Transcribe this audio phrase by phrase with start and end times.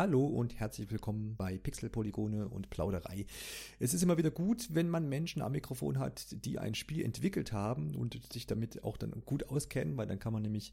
[0.00, 3.26] Hallo und herzlich willkommen bei Pixel, Polygone und Plauderei.
[3.78, 7.52] Es ist immer wieder gut, wenn man Menschen am Mikrofon hat, die ein Spiel entwickelt
[7.52, 10.72] haben und sich damit auch dann gut auskennen, weil dann kann man nämlich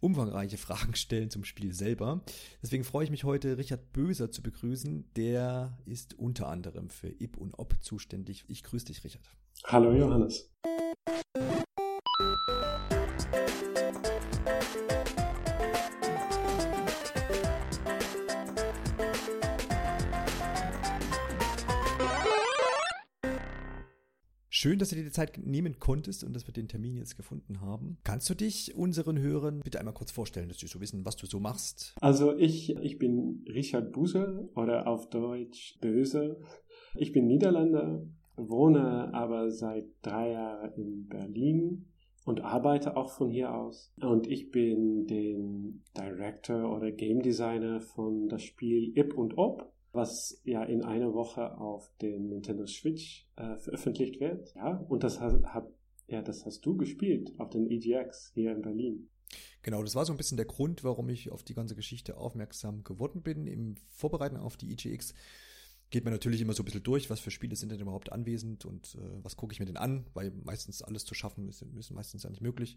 [0.00, 2.20] umfangreiche Fragen stellen zum Spiel selber.
[2.62, 5.10] Deswegen freue ich mich heute, Richard Böser zu begrüßen.
[5.16, 8.44] Der ist unter anderem für IP und Ob zuständig.
[8.46, 9.24] Ich grüße dich, Richard.
[9.64, 10.50] Hallo, Johannes.
[24.66, 27.60] Schön, dass du dir die Zeit nehmen konntest und dass wir den Termin jetzt gefunden
[27.60, 27.98] haben.
[28.02, 31.26] Kannst du dich unseren Hörern bitte einmal kurz vorstellen, dass sie so wissen, was du
[31.26, 31.94] so machst?
[32.00, 36.40] Also ich, ich bin Richard Busel oder auf Deutsch Böse.
[36.96, 41.86] Ich bin Niederländer, wohne aber seit drei Jahren in Berlin
[42.24, 43.94] und arbeite auch von hier aus.
[44.00, 50.40] Und ich bin den Director oder Game Designer von das Spiel Ip und Ob was
[50.44, 54.54] ja in einer Woche auf den Nintendo Switch äh, veröffentlicht wird.
[54.54, 55.70] Ja, und das hast, hab,
[56.06, 59.08] ja, das hast du gespielt auf den EGX hier in Berlin.
[59.62, 62.84] Genau, das war so ein bisschen der Grund, warum ich auf die ganze Geschichte aufmerksam
[62.84, 63.48] geworden bin.
[63.48, 65.14] Im Vorbereiten auf die EGX
[65.90, 68.64] geht man natürlich immer so ein bisschen durch, was für Spiele sind denn überhaupt anwesend
[68.64, 71.90] und äh, was gucke ich mir denn an, weil meistens alles zu schaffen ist, ist
[71.90, 72.76] meistens ja nicht möglich.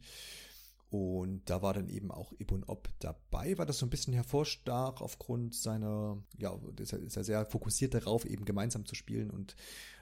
[0.90, 5.02] Und da war dann eben auch Ibn Ob dabei, weil das so ein bisschen hervorstach
[5.02, 9.30] aufgrund seiner, ja, ist er, ist er sehr fokussiert darauf, eben gemeinsam zu spielen.
[9.30, 9.56] Und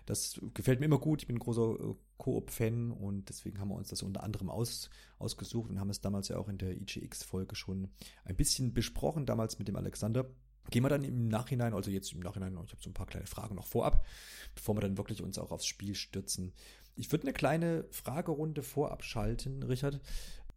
[0.05, 1.21] das gefällt mir immer gut.
[1.21, 4.89] Ich bin ein großer äh, Koop-Fan und deswegen haben wir uns das unter anderem aus,
[5.19, 7.89] ausgesucht und haben es damals ja auch in der IGX-Folge schon
[8.23, 10.25] ein bisschen besprochen, damals mit dem Alexander.
[10.69, 13.27] Gehen wir dann im Nachhinein, also jetzt im Nachhinein, ich habe so ein paar kleine
[13.27, 14.05] Fragen noch vorab,
[14.55, 16.53] bevor wir dann wirklich uns auch aufs Spiel stürzen.
[16.95, 20.01] Ich würde eine kleine Fragerunde vorab schalten, Richard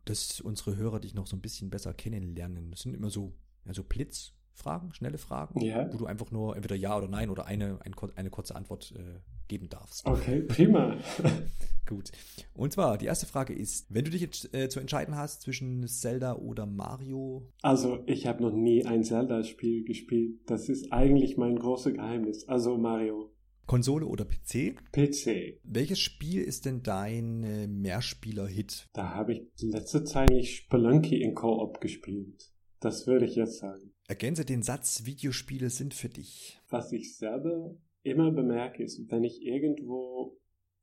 [0.04, 2.70] dass unsere Hörer dich noch so ein bisschen besser kennenlernen.
[2.70, 3.34] Das sind immer so,
[3.64, 5.92] ja, so Blitzfragen, schnelle Fragen, ja.
[5.92, 9.20] wo du einfach nur entweder Ja oder Nein oder eine, ein, eine kurze Antwort äh,
[9.48, 10.06] geben darfst.
[10.06, 10.96] Okay, prima.
[11.86, 12.12] Gut.
[12.54, 15.86] Und zwar, die erste Frage ist, wenn du dich jetzt äh, zu entscheiden hast zwischen
[15.88, 17.42] Zelda oder Mario.
[17.62, 20.38] Also, ich habe noch nie ein Zelda-Spiel gespielt.
[20.46, 22.46] Das ist eigentlich mein großes Geheimnis.
[22.48, 23.32] Also Mario.
[23.70, 24.74] Konsole oder PC?
[24.90, 25.60] PC.
[25.62, 28.88] Welches Spiel ist denn dein äh, Mehrspieler-Hit?
[28.94, 32.52] Da habe ich letzte Zeit nicht Spelunky in Co-op gespielt.
[32.80, 33.94] Das würde ich jetzt sagen.
[34.08, 36.58] Ergänze den Satz, Videospiele sind für dich.
[36.68, 40.36] Was ich selber immer bemerke, ist, wenn ich irgendwo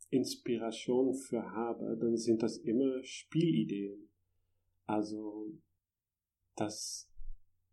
[0.09, 4.07] Inspiration für habe, dann sind das immer Spielideen.
[4.85, 5.51] Also,
[6.55, 7.11] das,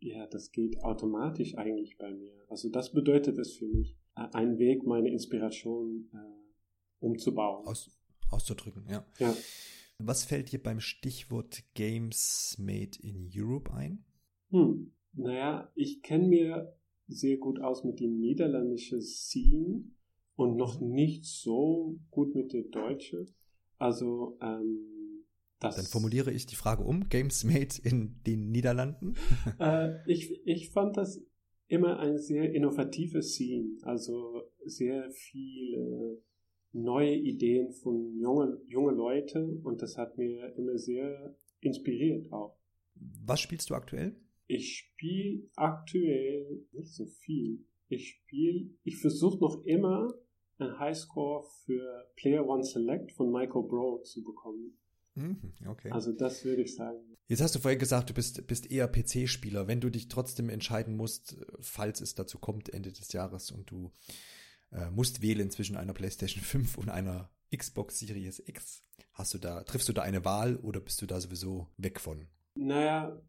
[0.01, 2.35] ja, das geht automatisch eigentlich bei mir.
[2.49, 7.67] Also, das bedeutet es für mich ein Weg, meine Inspiration äh, umzubauen.
[7.67, 7.91] Aus,
[8.31, 9.07] auszudrücken, ja.
[9.19, 9.35] ja.
[9.99, 14.05] Was fällt dir beim Stichwort Games Made in Europe ein?
[14.51, 16.77] Hm, naja, ich kenne mir
[17.07, 19.85] sehr gut aus mit dem niederländischen Scene
[20.37, 23.35] und noch nicht so gut mit der deutschen.
[23.79, 24.95] Also, ähm,
[25.61, 25.77] das.
[25.77, 27.09] Dann formuliere ich die Frage um.
[27.09, 29.15] Games Made in den Niederlanden?
[29.59, 31.23] äh, ich, ich fand das
[31.69, 36.23] immer ein sehr innovatives Scene, also sehr viele
[36.73, 42.59] neue Ideen von jungen junge Leuten und das hat mir immer sehr inspiriert auch.
[43.25, 44.17] Was spielst du aktuell?
[44.47, 47.65] Ich spiele aktuell nicht so viel.
[47.89, 50.13] Ich spiele, ich versuche noch immer
[50.59, 54.77] einen Highscore für Player One Select von Michael Bro zu bekommen.
[55.15, 55.91] Mhm, okay.
[55.91, 56.99] Also das würde ich sagen.
[57.27, 59.67] Jetzt hast du vorhin gesagt, du bist, bist eher PC-Spieler.
[59.67, 63.93] Wenn du dich trotzdem entscheiden musst, falls es dazu kommt, Ende des Jahres und du
[64.73, 68.83] äh, musst wählen zwischen einer PlayStation 5 und einer Xbox Series X,
[69.13, 72.27] hast du da, triffst du da eine Wahl oder bist du da sowieso weg von?
[72.57, 73.21] Naja,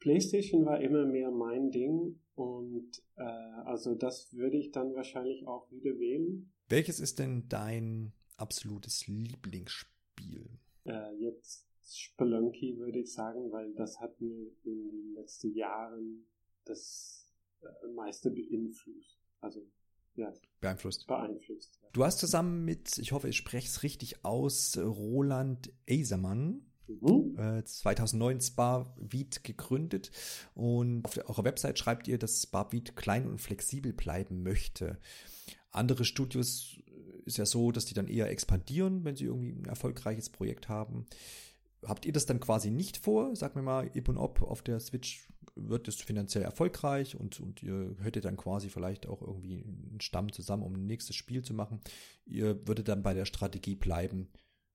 [0.00, 5.70] PlayStation war immer mehr mein Ding und äh, also das würde ich dann wahrscheinlich auch
[5.70, 6.52] wieder wählen.
[6.68, 10.48] Welches ist denn dein absolutes Lieblingsspiel?
[10.84, 16.26] Äh, jetzt Spelunky würde ich sagen, weil das hat mir in den letzten Jahren
[16.64, 17.26] das
[17.62, 19.18] äh, meiste beeinflusst.
[19.40, 19.66] Also
[20.14, 21.06] ja, beeinflusst.
[21.06, 21.78] Beeinflusst.
[21.82, 21.88] Ja.
[21.92, 27.36] Du hast zusammen mit, ich hoffe, ich spreche es richtig aus, Roland Eisermann mhm.
[27.38, 30.10] äh, 2009 Sparbeat gegründet
[30.54, 34.98] und auf eurer Website schreibt ihr, dass Sparbeat klein und flexibel bleiben möchte.
[35.70, 36.76] Andere Studios
[37.24, 41.06] ist ja so, dass die dann eher expandieren, wenn sie irgendwie ein erfolgreiches Projekt haben.
[41.84, 43.34] Habt ihr das dann quasi nicht vor?
[43.34, 47.62] Sag mir mal, Ib und Ob auf der Switch wird es finanziell erfolgreich und, und
[47.62, 51.54] ihr hättet dann quasi vielleicht auch irgendwie einen Stamm zusammen, um ein nächstes Spiel zu
[51.54, 51.80] machen.
[52.24, 54.28] Ihr würdet dann bei der Strategie bleiben,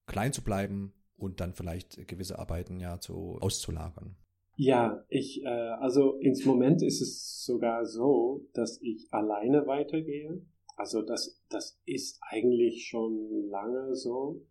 [0.05, 4.15] klein zu bleiben und dann vielleicht gewisse Arbeiten ja zu, auszulagern.
[4.55, 10.41] Ja, ich, äh, also ins Moment ist es sogar so, dass ich alleine weitergehe.
[10.77, 14.45] Also das, das ist eigentlich schon lange so.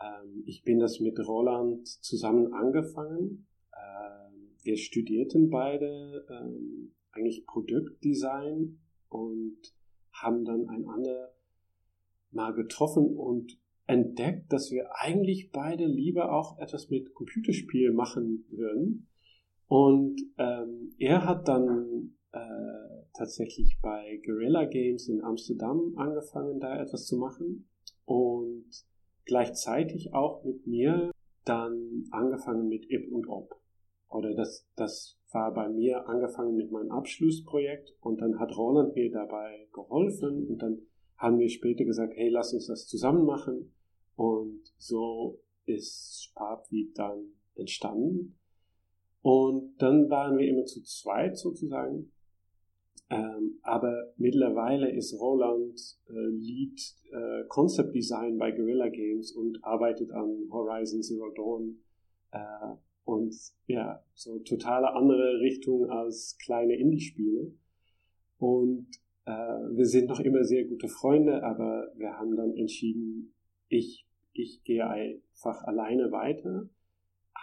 [0.00, 3.46] Ähm, ich bin das mit Roland zusammen angefangen.
[3.74, 8.78] Ähm, wir studierten beide ähm, eigentlich Produktdesign
[9.10, 9.58] und
[10.12, 11.34] haben dann einander
[12.30, 19.08] mal getroffen und entdeckt, dass wir eigentlich beide lieber auch etwas mit Computerspiel machen würden.
[19.68, 27.06] Und ähm, er hat dann äh, tatsächlich bei Guerrilla Games in Amsterdam angefangen, da etwas
[27.06, 27.68] zu machen.
[28.04, 28.66] Und
[29.24, 31.10] gleichzeitig auch mit mir
[31.44, 33.54] dann angefangen mit IP und OP.
[34.08, 39.10] Oder das, das war bei mir angefangen mit meinem Abschlussprojekt und dann hat Roland mir
[39.10, 40.78] dabei geholfen und dann
[41.16, 43.74] haben wir später gesagt, hey, lass uns das zusammen machen.
[44.14, 48.38] Und so ist Sparpweed dann entstanden.
[49.22, 52.12] Und dann waren wir immer zu zweit sozusagen.
[53.08, 56.80] Ähm, aber mittlerweile ist Roland äh, Lead
[57.12, 61.78] äh, Concept Design bei Guerrilla Games und arbeitet an Horizon Zero Dawn.
[62.32, 62.74] Äh,
[63.04, 63.34] und
[63.66, 67.52] ja, so totale andere Richtung als kleine Indie-Spiele.
[68.38, 68.88] Und
[69.26, 73.32] äh, wir sind noch immer sehr gute Freunde, aber wir haben dann entschieden,
[73.68, 76.68] ich, ich gehe einfach alleine weiter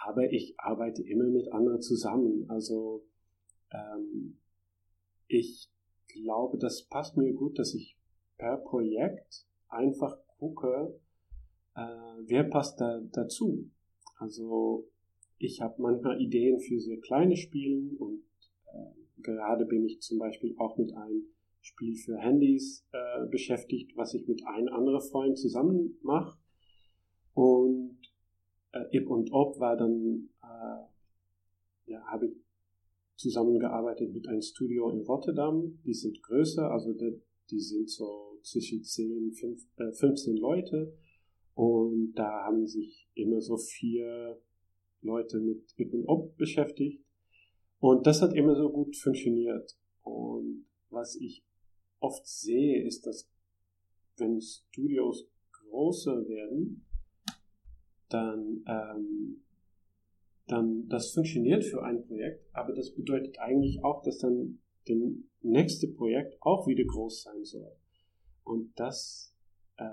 [0.06, 2.45] aber ich arbeite immer mit anderen zusammen.
[2.50, 3.06] Also
[3.71, 4.38] ähm,
[5.28, 5.70] ich
[6.08, 7.98] glaube, das passt mir gut, dass ich
[8.38, 11.00] per Projekt einfach gucke,
[11.75, 11.80] äh,
[12.25, 13.70] wer passt da dazu.
[14.18, 14.88] Also
[15.38, 18.24] ich habe manchmal Ideen für sehr kleine Spiele und
[18.68, 21.24] äh, gerade bin ich zum Beispiel auch mit einem
[21.62, 26.38] Spiel für Handys äh, beschäftigt, was ich mit einem anderen Freund zusammen mache.
[27.34, 28.00] Und
[28.74, 32.43] äh, Ip und Ob war dann, äh, ja, habe ich
[33.24, 35.80] zusammengearbeitet mit einem Studio in Rotterdam.
[35.86, 40.94] Die sind größer, also die, sind so zwischen 10, 5, äh, 15 Leute.
[41.56, 44.42] Und da haben sich immer so vier
[45.02, 47.04] Leute mit Ip und Ob beschäftigt.
[47.80, 49.78] Und das hat immer so gut funktioniert.
[50.02, 51.46] Und was ich
[52.00, 53.30] oft sehe, ist, dass
[54.18, 56.86] wenn Studios größer werden,
[58.10, 59.44] dann, ähm,
[60.48, 64.98] dann das funktioniert für ein Projekt, aber das bedeutet eigentlich auch, dass dann das
[65.42, 67.72] nächste Projekt auch wieder groß sein soll.
[68.44, 69.34] Und das
[69.78, 69.86] äh,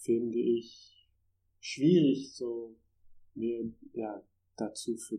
[0.00, 1.06] finde ich
[1.60, 2.76] schwierig, so
[3.34, 4.22] mir ja
[4.56, 5.18] dazu für,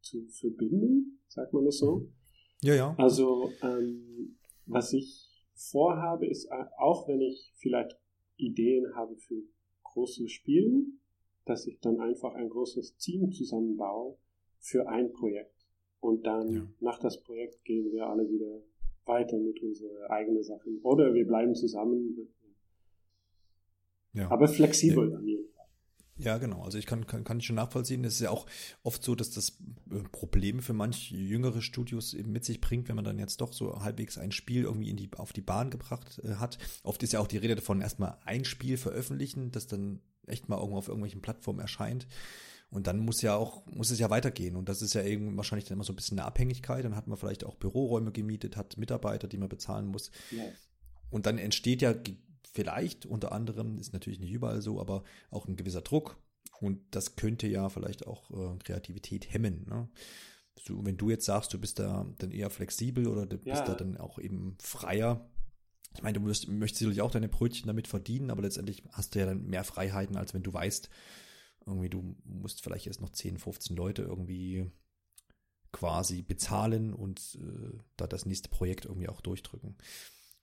[0.00, 1.96] zu verbinden, sagt man das so.
[1.96, 2.14] Mhm.
[2.62, 2.94] Ja, ja.
[2.98, 7.96] Also ähm, was ich vorhabe, ist äh, auch wenn ich vielleicht
[8.36, 9.42] Ideen habe für
[9.82, 10.84] große Spiele,
[11.50, 14.16] dass ich dann einfach ein großes Team zusammenbaue
[14.60, 15.66] für ein Projekt.
[15.98, 16.66] Und dann ja.
[16.80, 18.62] nach das Projekt gehen wir alle wieder
[19.04, 20.78] weiter mit unseren eigenen Sachen.
[20.82, 22.16] Oder wir bleiben zusammen.
[24.12, 24.30] Ja.
[24.30, 25.16] Aber flexibel ja.
[25.16, 25.66] dann jeden Fall.
[26.16, 26.62] Ja, genau.
[26.62, 28.04] Also ich kann, kann, kann schon nachvollziehen.
[28.04, 28.46] Es ist ja auch
[28.82, 29.58] oft so, dass das
[29.90, 33.52] äh, Probleme für manche jüngere Studios eben mit sich bringt, wenn man dann jetzt doch
[33.52, 36.58] so halbwegs ein Spiel irgendwie in die, auf die Bahn gebracht äh, hat.
[36.84, 40.00] Oft ist ja auch die Rede davon, erstmal ein Spiel veröffentlichen, das dann
[40.30, 42.06] echt mal irgendwo auf irgendwelchen Plattformen erscheint.
[42.70, 44.54] Und dann muss ja auch, muss es ja weitergehen.
[44.56, 46.84] Und das ist ja eben wahrscheinlich dann immer so ein bisschen eine Abhängigkeit.
[46.84, 50.12] Dann hat man vielleicht auch Büroräume gemietet, hat Mitarbeiter, die man bezahlen muss.
[50.30, 50.44] Ja.
[51.10, 51.94] Und dann entsteht ja
[52.52, 56.16] vielleicht unter anderem, ist natürlich nicht überall so, aber auch ein gewisser Druck.
[56.60, 59.66] Und das könnte ja vielleicht auch äh, Kreativität hemmen.
[59.68, 59.88] Ne?
[60.62, 63.54] So, wenn du jetzt sagst, du bist da dann eher flexibel oder du ja.
[63.54, 65.28] bist da dann auch eben freier,
[65.94, 69.18] ich meine, du musst, möchtest sicherlich auch deine Brötchen damit verdienen, aber letztendlich hast du
[69.18, 70.88] ja dann mehr Freiheiten, als wenn du weißt,
[71.66, 74.70] irgendwie du musst vielleicht erst noch 10, 15 Leute irgendwie
[75.72, 79.76] quasi bezahlen und äh, da das nächste Projekt irgendwie auch durchdrücken.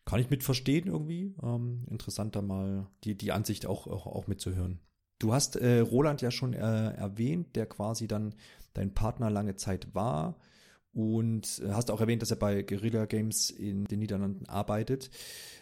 [0.06, 1.36] Kann ich mit verstehen irgendwie.
[1.44, 4.80] Ähm, interessant mal die, die Ansicht auch, auch, auch mitzuhören.
[5.20, 8.36] Du hast äh, Roland ja schon äh, erwähnt, der quasi dann
[8.74, 10.40] dein Partner lange Zeit war.
[10.98, 15.12] Und äh, hast auch erwähnt, dass er bei Guerilla Games in den Niederlanden arbeitet.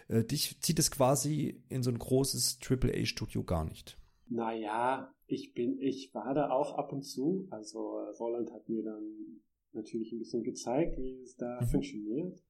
[0.07, 3.97] Äh, dich zieht es quasi in so ein großes AAA-Studio gar nicht.
[4.29, 7.49] Naja, ich bin, ich war da auch ab und zu.
[7.49, 9.41] Also äh, Roland hat mir dann
[9.73, 11.65] natürlich ein bisschen gezeigt, wie es da mhm.
[11.65, 12.41] funktioniert.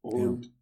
[0.00, 0.54] Und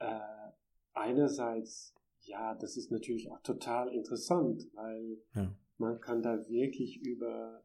[0.00, 0.48] ja.
[0.48, 0.52] äh,
[0.94, 5.54] einerseits, ja, das ist natürlich auch total interessant, weil ja.
[5.76, 7.62] man kann da wirklich über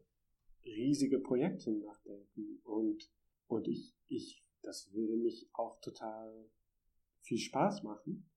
[0.67, 3.09] riesige Projekte nachdenken und,
[3.47, 6.49] und ich, ich, das würde mich auch total
[7.21, 8.29] viel Spaß machen.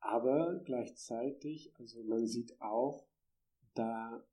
[0.00, 3.06] Aber gleichzeitig, also man sieht auch,
[3.74, 4.24] da,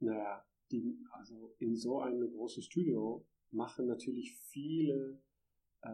[0.00, 5.20] naja, die, also in so einem großen Studio machen natürlich viele
[5.82, 5.88] äh,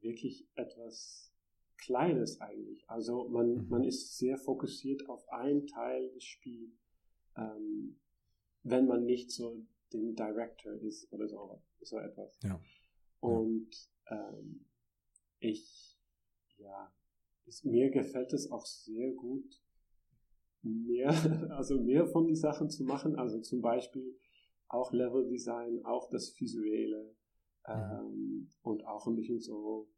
[0.00, 1.32] wirklich etwas
[1.78, 2.88] Kleines eigentlich.
[2.88, 3.68] Also man, mhm.
[3.68, 6.72] man ist sehr fokussiert auf einen Teil des Spiels,
[7.36, 8.00] ähm,
[8.62, 12.38] wenn man nicht so den Director ist oder so, so etwas.
[12.42, 12.60] Ja.
[13.20, 13.70] Und
[14.08, 14.66] ähm,
[15.38, 15.98] ich,
[16.58, 16.92] ja,
[17.44, 19.62] ist, mir gefällt es auch sehr gut,
[20.62, 21.10] mehr,
[21.56, 23.16] also mehr von die Sachen zu machen.
[23.16, 24.18] Also zum Beispiel
[24.68, 27.14] auch Level Design, auch das Visuelle
[27.66, 29.88] ähm, und auch ein bisschen so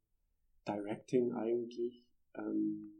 [0.66, 2.04] Directing eigentlich.
[2.34, 2.92] Ähm,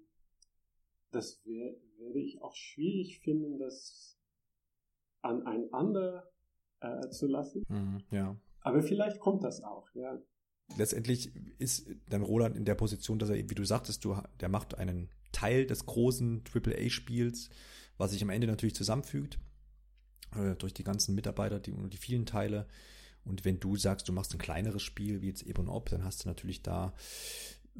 [1.10, 4.18] das wär, werde ich auch schwierig finden, das
[5.22, 6.30] an ein anderer
[6.80, 7.64] äh, zu lassen.
[7.68, 8.36] Mhm, ja.
[8.60, 10.18] Aber vielleicht kommt das auch, ja.
[10.76, 14.76] Letztendlich ist dann Roland in der Position, dass er, wie du sagtest, du, der macht
[14.76, 17.48] einen Teil des großen AAA-Spiels,
[17.96, 19.38] was sich am Ende natürlich zusammenfügt
[20.36, 22.66] äh, durch die ganzen Mitarbeiter die, die vielen Teile.
[23.24, 26.24] Und wenn du sagst, du machst ein kleineres Spiel wie jetzt Ebon Op, dann hast
[26.24, 26.94] du natürlich da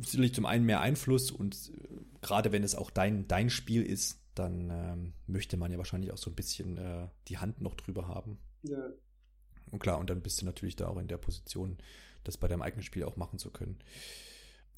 [0.00, 1.88] sicherlich zum einen mehr Einfluss und äh,
[2.20, 6.18] gerade wenn es auch dein, dein Spiel ist, dann ähm, möchte man ja wahrscheinlich auch
[6.18, 8.38] so ein bisschen äh, die Hand noch drüber haben.
[8.62, 8.90] Ja.
[9.70, 11.78] Und klar, und dann bist du natürlich da auch in der Position,
[12.24, 13.78] das bei deinem eigenen Spiel auch machen zu können.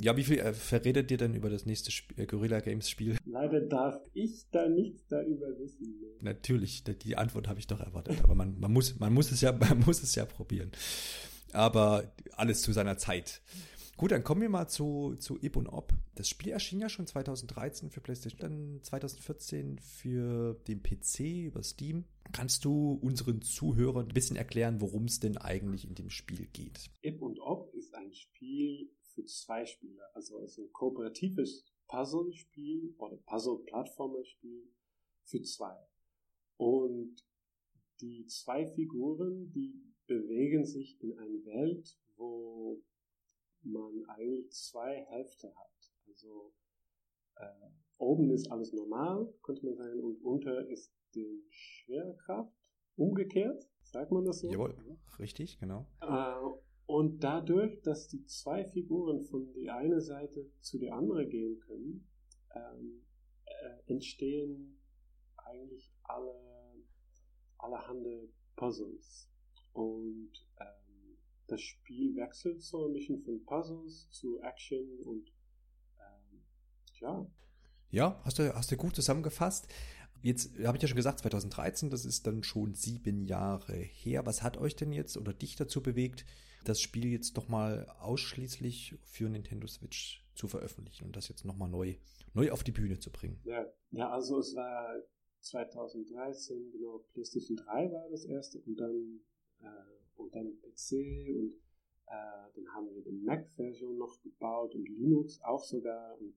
[0.01, 3.17] Ja, wie viel äh, verredet dir denn über das nächste Sp äh, Gorilla Games Spiel?
[3.27, 5.95] Leider darf ich da nichts darüber wissen.
[6.21, 9.53] Natürlich, die Antwort habe ich doch erwartet, aber man, man, muss, man, muss es ja,
[9.61, 10.71] man muss es ja probieren.
[11.53, 13.43] Aber alles zu seiner Zeit.
[14.01, 15.93] Gut, dann kommen wir mal zu, zu Ib und Ob.
[16.15, 22.07] Das Spiel erschien ja schon 2013 für PlayStation, dann 2014 für den PC über Steam.
[22.33, 26.91] Kannst du unseren Zuhörern ein bisschen erklären, worum es denn eigentlich in dem Spiel geht?
[27.03, 30.05] Ib und Ob ist ein Spiel für zwei Spieler.
[30.15, 34.63] Also es ist ein kooperatives Puzzle-Spiel oder Puzzle-Plattformer-Spiel
[35.25, 35.77] für zwei.
[36.57, 37.17] Und
[38.01, 42.83] die zwei Figuren, die bewegen sich in einer Welt, wo
[43.63, 45.93] man eigentlich zwei Hälfte hat.
[46.07, 46.53] Also
[47.37, 52.53] äh, oben ist alles normal, könnte man sagen, und unter ist die Schwerkraft.
[52.97, 54.51] Umgekehrt, sagt man das so?
[54.51, 54.77] Jawohl,
[55.19, 55.87] richtig, genau.
[56.03, 56.35] Äh,
[56.87, 62.09] und dadurch, dass die zwei Figuren von die eine Seite zu der andere gehen können,
[62.55, 63.07] ähm,
[63.47, 64.81] äh, entstehen
[65.37, 66.51] eigentlich alle
[67.63, 69.29] allerhande Puzzles.
[69.73, 70.33] Und
[71.51, 75.29] das Spiel wechselt so ein bisschen von Puzzles zu Action und
[75.99, 76.43] ähm,
[77.01, 77.27] ja.
[77.91, 79.69] Ja, hast du, hast du gut zusammengefasst.
[80.23, 84.27] Jetzt habe ich ja schon gesagt, 2013, das ist dann schon sieben Jahre her.
[84.27, 86.27] Was hat euch denn jetzt oder dich dazu bewegt,
[86.65, 91.71] das Spiel jetzt doch mal ausschließlich für Nintendo Switch zu veröffentlichen und das jetzt nochmal
[91.71, 91.97] neu,
[92.35, 93.41] neu auf die Bühne zu bringen?
[93.45, 94.95] Ja, ja, also es war
[95.41, 99.21] 2013, genau, PlayStation 3 war das erste und dann
[100.17, 101.55] und dann PC und
[102.07, 106.19] äh, dann haben wir die Mac-Version noch gebaut und Linux auch sogar.
[106.19, 106.35] Und,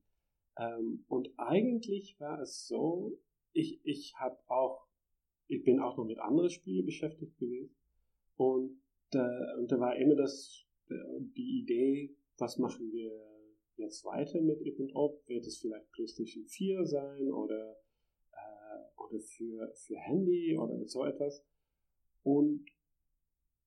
[0.57, 3.19] ähm, und eigentlich war es so,
[3.53, 4.87] ich, ich habe auch,
[5.47, 7.75] ich bin auch noch mit anderen Spielen beschäftigt gewesen
[8.37, 8.79] und,
[9.13, 13.11] äh, und da war immer das, äh, die Idee, was machen wir
[13.77, 15.27] jetzt weiter mit Ip und Op?
[15.27, 17.77] Wird es vielleicht PlayStation 4 sein oder,
[18.31, 21.43] äh, oder für, für Handy oder so etwas?
[22.23, 22.65] Und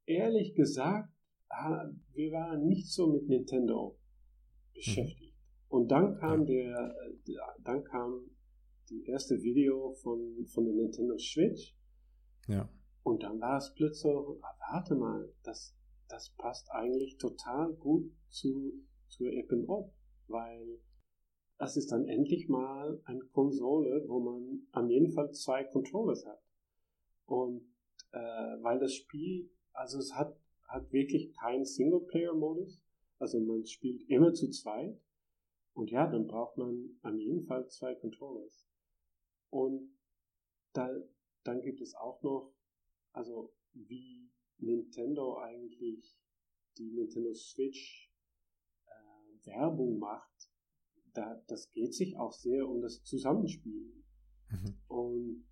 [0.06, 1.12] ehrlich gesagt,
[2.14, 3.98] wir waren nicht so mit Nintendo
[4.74, 5.34] beschäftigt.
[5.34, 5.36] Mhm.
[5.68, 6.94] Und dann kam der,
[7.62, 8.30] dann kam
[8.88, 11.76] die erste Video von, von der Nintendo Switch.
[12.48, 12.68] Ja.
[13.02, 15.76] Und dann war es plötzlich so, ah, warte mal, das,
[16.08, 18.72] das passt eigentlich total gut zu,
[19.08, 19.92] zu App Op,
[20.28, 20.80] weil
[21.58, 26.42] das ist dann endlich mal eine Konsole, wo man am jeden Fall zwei Controllers hat.
[27.24, 27.62] Und
[28.12, 32.80] äh, weil das Spiel also es hat, hat wirklich keinen Singleplayer-Modus.
[33.18, 35.00] Also man spielt immer zu zweit.
[35.74, 38.66] Und ja, dann braucht man an jeden Fall zwei Controllers.
[39.50, 39.94] Und
[40.72, 40.88] da,
[41.44, 42.54] dann gibt es auch noch,
[43.12, 46.18] also wie Nintendo eigentlich
[46.78, 48.10] die Nintendo Switch
[48.86, 50.50] äh, Werbung macht,
[51.12, 54.04] da, das geht sich auch sehr um das Zusammenspielen.
[54.48, 54.78] Mhm.
[54.88, 55.48] Und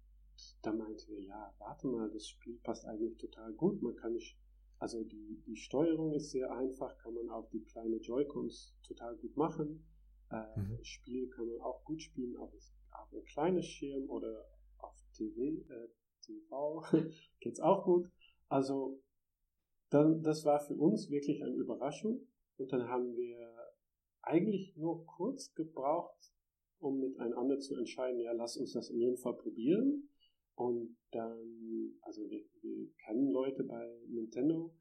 [0.63, 3.83] da meinte er, ja, warte mal, das Spiel passt eigentlich total gut.
[3.83, 4.39] Man kann nicht,
[4.79, 9.37] also die, die Steuerung ist sehr einfach, kann man auf die kleinen Joy-Cons total gut
[9.37, 9.87] machen.
[10.31, 10.79] Äh, mhm.
[10.83, 12.53] Spiel kann man auch gut spielen auf,
[12.91, 14.45] auf ein kleines Schirm oder
[14.79, 15.89] auf TV, äh,
[16.23, 16.83] TV
[17.41, 18.11] geht's auch gut.
[18.49, 19.01] Also
[19.91, 22.27] dann, das war für uns wirklich eine Überraschung.
[22.57, 23.55] Und dann haben wir
[24.23, 26.33] eigentlich nur kurz gebraucht,
[26.79, 30.09] um miteinander zu entscheiden, ja, lass uns das in jedem Fall probieren.
[30.57, 34.75] Und dann, also wir, wir kennen Leute bei Nintendo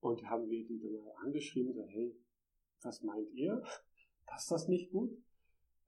[0.00, 2.16] und haben wir die dann mal angeschrieben, so, hey,
[2.82, 3.62] was meint ihr?
[4.26, 5.10] Passt das nicht gut?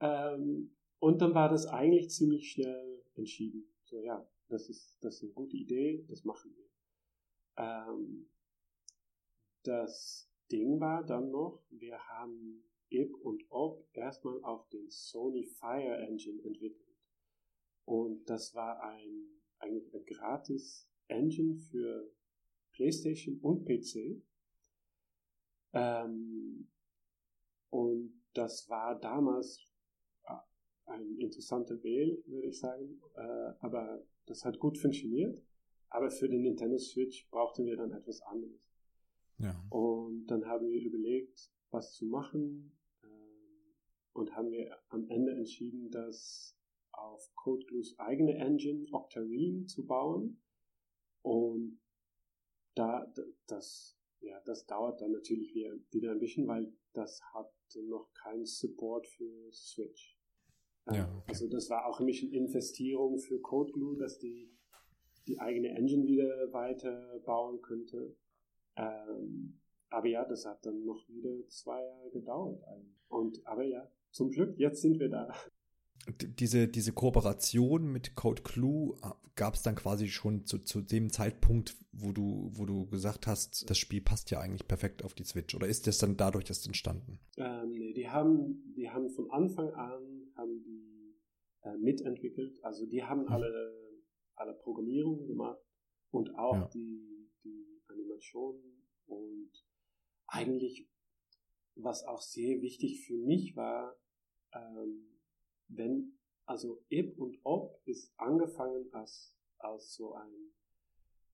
[0.00, 3.72] Ähm, und dann war das eigentlich ziemlich schnell entschieden.
[3.84, 6.68] So, ja, das ist, das ist eine gute Idee, das machen wir.
[7.56, 8.28] Ähm,
[9.62, 15.96] das Ding war dann noch, wir haben Ib und Ob erstmal auf den Sony Fire
[15.96, 16.91] Engine entwickelt.
[17.84, 19.26] Und das war ein,
[19.58, 22.10] eigentlich ein gratis Engine für
[22.72, 24.22] PlayStation und PC.
[25.72, 26.68] Ähm,
[27.70, 29.66] und das war damals
[30.24, 30.32] äh,
[30.86, 33.00] ein interessanter Wähl, würde ich sagen.
[33.14, 35.42] Äh, aber das hat gut funktioniert.
[35.88, 38.72] Aber für den Nintendo Switch brauchten wir dann etwas anderes.
[39.38, 39.62] Ja.
[39.70, 42.78] Und dann haben wir überlegt, was zu machen.
[43.02, 43.74] Ähm,
[44.12, 46.56] und haben wir am Ende entschieden, das
[46.92, 50.42] auf CodeGlues eigene Engine Octarine zu bauen.
[51.22, 51.80] Und
[52.74, 53.12] da,
[53.46, 57.52] das, ja, das dauert dann natürlich wieder, ein bisschen, weil das hat
[57.88, 60.18] noch keinen Support für Switch.
[60.90, 61.24] Ja, okay.
[61.28, 64.52] Also das war auch ein bisschen Investierung für CodeGlue, dass die
[65.26, 68.16] die eigene Engine wieder weiter bauen könnte.
[68.76, 72.62] Ähm, aber ja, das hat dann noch wieder zwei Jahre gedauert.
[73.08, 75.32] Und aber ja, zum Glück, jetzt sind wir da
[76.08, 81.10] diese, diese Kooperation mit Code Clue äh, gab es dann quasi schon zu, zu dem
[81.10, 85.24] Zeitpunkt, wo du, wo du gesagt hast, das Spiel passt ja eigentlich perfekt auf die
[85.24, 85.54] Switch.
[85.54, 87.18] Oder ist das dann dadurch erst entstanden?
[87.36, 91.14] Ähm, nee, die haben, die haben von Anfang an haben die
[91.62, 92.62] äh, mitentwickelt.
[92.64, 93.28] Also die haben mhm.
[93.28, 94.00] alle,
[94.34, 95.60] alle Programmierung gemacht
[96.10, 96.70] und auch ja.
[96.74, 98.60] die, die Animation
[99.06, 99.50] und
[100.26, 100.88] eigentlich,
[101.74, 103.96] was auch sehr wichtig für mich war,
[104.54, 105.11] ähm,
[105.76, 110.52] wenn, also Ib und Ob ist angefangen als, als so ein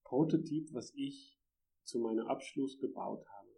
[0.04, 1.38] Prototyp, was ich
[1.84, 3.48] zu meinem Abschluss gebaut habe.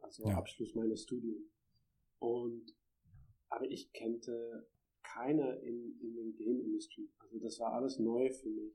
[0.00, 0.36] Also ja.
[0.36, 1.50] Abschluss meines Studiums.
[2.18, 2.74] Und,
[3.48, 4.68] aber ich kannte
[5.02, 7.08] keiner in, in den Game Industry.
[7.18, 8.74] Also das war alles neu für mich.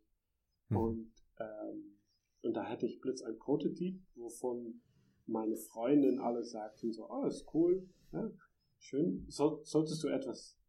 [0.70, 0.78] Mhm.
[0.78, 1.98] Und, ähm,
[2.42, 4.82] und da hatte ich plötzlich ein Prototyp, wovon
[5.28, 8.32] meine Freundin alle sagten so, oh, ist cool, ja,
[8.80, 10.61] schön, so, solltest du etwas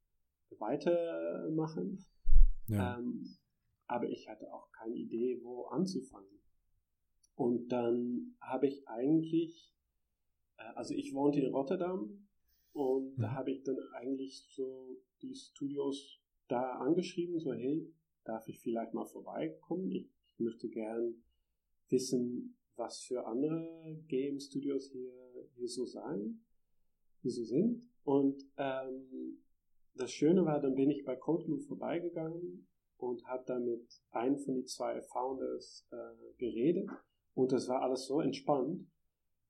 [0.60, 2.04] weitermachen.
[2.68, 2.98] Ja.
[2.98, 3.36] Ähm,
[3.86, 6.40] aber ich hatte auch keine Idee, wo anzufangen.
[7.34, 9.74] Und dann habe ich eigentlich,
[10.58, 12.26] äh, also ich wohnte in Rotterdam
[12.72, 13.22] und mhm.
[13.22, 17.92] da habe ich dann eigentlich so die Studios da angeschrieben, so hey,
[18.24, 19.90] darf ich vielleicht mal vorbeikommen?
[19.90, 21.22] Ich, ich möchte gern
[21.88, 25.12] wissen, was für andere Game Studios hier,
[25.54, 26.40] hier so sein,
[27.20, 27.88] hier so sind.
[28.04, 29.42] Und ähm,
[29.94, 34.54] das Schöne war, dann bin ich bei CodeGlue vorbeigegangen und habe da mit einem von
[34.54, 36.88] den zwei Founders äh, geredet
[37.34, 38.86] und das war alles so entspannt.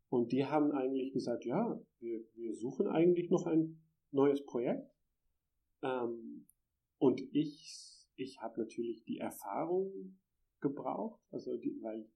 [0.08, 4.90] Und die haben eigentlich gesagt, ja, wir, wir suchen eigentlich noch ein neues Projekt.
[5.82, 6.46] Ähm,
[6.98, 10.18] und ich, ich habe natürlich die Erfahrung
[10.60, 12.06] gebraucht, also die, weil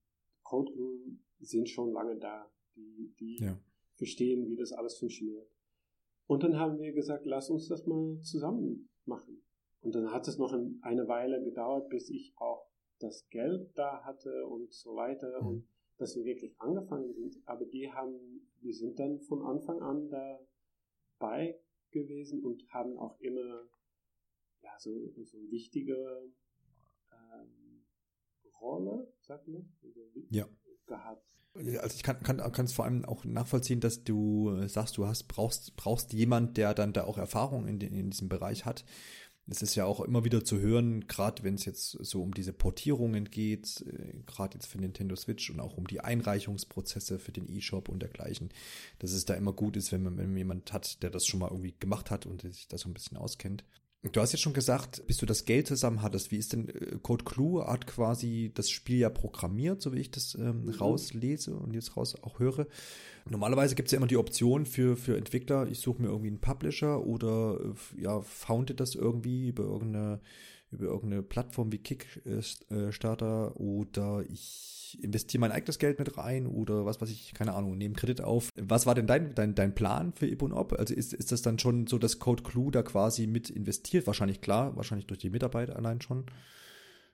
[0.43, 3.59] CodeGlue sind schon lange da, die, die ja.
[3.95, 5.49] verstehen, wie das alles funktioniert.
[6.27, 9.43] Und dann haben wir gesagt, lass uns das mal zusammen machen.
[9.81, 12.67] Und dann hat es noch eine Weile gedauert, bis ich auch
[12.99, 15.47] das Geld da hatte und so weiter mhm.
[15.47, 17.37] und dass wir wirklich angefangen sind.
[17.45, 20.09] Aber die haben, die sind dann von Anfang an
[21.19, 21.59] dabei
[21.91, 23.69] gewesen und haben auch immer
[24.63, 24.91] ja, so,
[25.25, 26.33] so eine wichtige
[27.13, 27.85] ähm,
[28.61, 30.49] Rolle, sagt man, also, ja.
[30.87, 31.23] Gehabt.
[31.55, 35.07] Also ich kann, kann, kann es vor allem auch nachvollziehen, dass du äh, sagst, du
[35.07, 38.85] hast, brauchst, brauchst jemand, der dann da auch Erfahrung in, in diesem Bereich hat.
[39.49, 42.53] Es ist ja auch immer wieder zu hören, gerade wenn es jetzt so um diese
[42.53, 47.49] Portierungen geht, äh, gerade jetzt für Nintendo Switch und auch um die Einreichungsprozesse für den
[47.49, 48.51] eShop und dergleichen,
[48.99, 51.41] dass es da immer gut ist, wenn man, wenn man jemand hat, der das schon
[51.41, 53.65] mal irgendwie gemacht hat und sich da so ein bisschen auskennt.
[54.03, 56.99] Du hast jetzt schon gesagt, bis du das Geld zusammen hattest, wie ist denn äh,
[57.03, 60.71] Code Clue hat quasi das Spiel ja programmiert, so wie ich das ähm, mhm.
[60.71, 62.67] rauslese und jetzt raus auch höre.
[63.29, 66.41] Normalerweise gibt es ja immer die Option für, für Entwickler, ich suche mir irgendwie einen
[66.41, 70.21] Publisher oder äh, ja, founde das irgendwie über irgendeine,
[70.71, 76.85] über irgendeine Plattform wie Kickstarter oder ich ich investiere mein eigenes Geld mit rein oder
[76.85, 78.51] was weiß ich, keine Ahnung, nehme Kredit auf.
[78.57, 80.73] Was war denn dein, dein, dein Plan für Ib und Ob?
[80.75, 84.07] Also ist, ist das dann schon so, dass Code Clue da quasi mit investiert?
[84.07, 86.27] Wahrscheinlich klar, wahrscheinlich durch die Mitarbeit allein schon.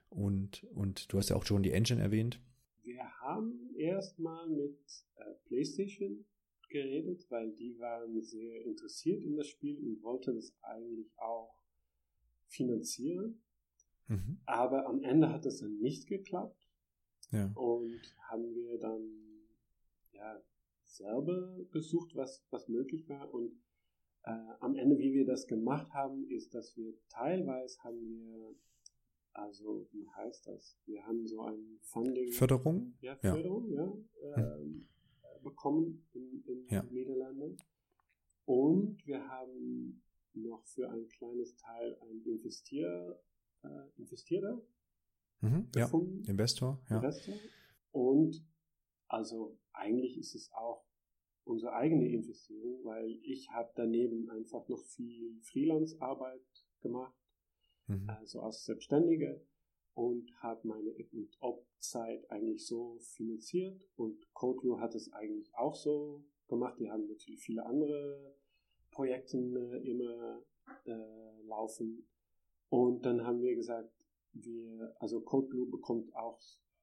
[0.09, 2.39] Und, und du hast ja auch schon die Engine erwähnt.
[2.83, 4.77] Wir haben erstmal mit
[5.15, 6.25] äh, PlayStation
[6.69, 11.55] geredet, weil die waren sehr interessiert in das Spiel und wollten es eigentlich auch
[12.47, 13.41] finanzieren.
[14.07, 14.39] Mhm.
[14.45, 16.62] Aber am Ende hat es dann nicht geklappt.
[17.33, 17.51] Ja.
[17.55, 19.09] Und haben wir dann
[20.11, 20.41] ja,
[20.83, 23.33] selber gesucht, was, was möglich war.
[23.33, 23.51] Und
[24.23, 28.55] äh, am Ende, wie wir das gemacht haben, ist, dass wir teilweise haben wir,
[29.33, 30.77] also wie heißt das?
[30.85, 32.31] Wir haben so ein Funding.
[32.31, 32.93] Förderung?
[33.01, 34.87] Ja, Förderung, ja, ja äh, hm.
[35.41, 36.83] bekommen in, in ja.
[36.83, 37.57] Niederlanden.
[38.45, 43.19] Und wir haben noch für ein kleines Teil einen Investier,
[43.63, 43.67] äh,
[43.97, 44.61] Investierer
[45.43, 45.89] mhm, ja,
[46.25, 46.97] Investor, ja.
[46.97, 47.35] Investor.
[47.91, 48.43] Und
[49.07, 50.83] also eigentlich ist es auch
[51.43, 56.41] unsere eigene Investierung, weil ich habe daneben einfach noch viel Freelance-Arbeit
[56.81, 57.15] gemacht,
[57.87, 58.09] mhm.
[58.09, 59.39] also als Selbstständiger
[59.93, 60.95] und habe meine
[61.39, 66.79] Op-Zeit eigentlich so finanziert und CodeView hat es eigentlich auch so gemacht.
[66.79, 68.35] Die haben natürlich viele andere
[68.91, 70.41] Projekte äh, immer
[70.85, 72.07] äh, laufen
[72.69, 73.91] und dann haben wir gesagt,
[74.33, 76.39] wir, also CodeBlue bekommt auch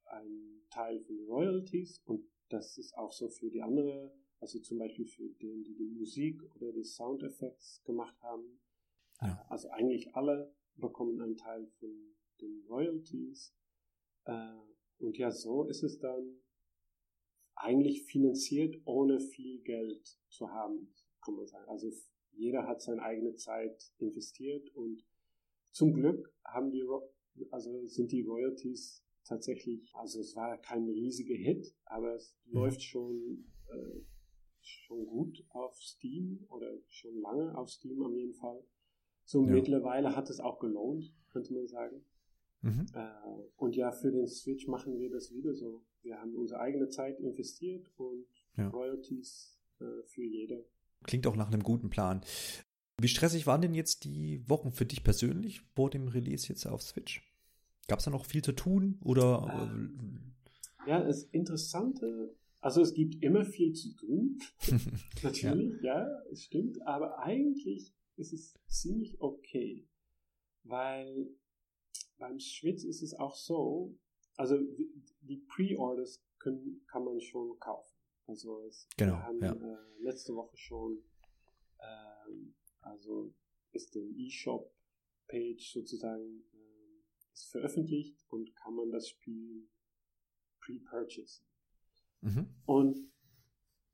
[0.07, 4.79] einen Teil von den Royalties und das ist auch so für die andere, also zum
[4.79, 8.61] Beispiel für den, die die Musik oder die Soundeffekte gemacht haben.
[9.21, 9.29] Ja.
[9.29, 11.91] Äh, also eigentlich alle bekommen einen Teil von
[12.41, 13.55] den Royalties.
[14.25, 14.55] Äh,
[14.99, 16.41] und ja, so ist es dann
[17.55, 21.69] eigentlich finanziert, ohne viel Geld zu haben, kann man sagen.
[21.69, 21.91] Also
[22.33, 25.05] jeder hat seine eigene Zeit investiert und
[25.73, 26.85] zum Glück haben die,
[27.51, 32.55] also sind die Royalties tatsächlich, also es war kein riesiger Hit, aber es mhm.
[32.55, 34.01] läuft schon, äh,
[34.61, 38.63] schon gut auf Steam oder schon lange auf Steam auf jeden Fall.
[39.25, 39.53] So ja.
[39.53, 42.05] mittlerweile hat es auch gelohnt, könnte man sagen.
[42.63, 42.87] Mhm.
[42.95, 43.09] Äh,
[43.57, 45.85] und ja, für den Switch machen wir das wieder so.
[46.03, 48.69] Wir haben unsere eigene Zeit investiert und ja.
[48.69, 50.67] Royalties äh, für jede.
[51.05, 52.23] Klingt auch nach einem guten Plan.
[53.03, 56.83] Wie stressig waren denn jetzt die Wochen für dich persönlich vor dem Release jetzt auf
[56.83, 57.23] Switch?
[57.89, 59.71] Gab es da noch viel zu tun oder?
[59.73, 60.35] Ähm,
[60.87, 64.39] ja, das Interessante, also es gibt immer viel zu tun,
[65.23, 65.99] natürlich, ja.
[65.99, 69.87] ja, es stimmt, aber eigentlich ist es ziemlich okay,
[70.65, 71.29] weil
[72.19, 73.99] beim Schwitz ist es auch so,
[74.37, 74.59] also
[75.23, 77.95] die Pre-Orders kann man schon kaufen.
[78.27, 79.53] Also es, genau, wir haben ja.
[79.53, 80.99] äh, letzte Woche schon,
[81.81, 83.35] ähm, also
[83.73, 86.45] ist der E-Shop-Page sozusagen
[87.33, 89.69] ist veröffentlicht und kann man das Spiel
[90.61, 91.45] pre-purchasen.
[92.21, 92.47] Mhm.
[92.67, 93.11] Und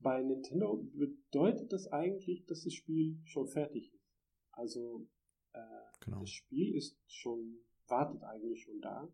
[0.01, 4.12] bei Nintendo bedeutet das eigentlich, dass das Spiel schon fertig ist.
[4.53, 5.07] Also
[5.53, 5.59] äh,
[6.01, 6.20] genau.
[6.20, 9.09] das Spiel ist schon, wartet eigentlich schon da.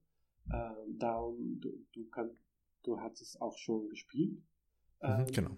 [0.52, 2.36] Ähm, darum, du, du, kann,
[2.82, 4.42] du hast es auch schon gespielt.
[5.02, 5.50] Mhm, ähm, genau.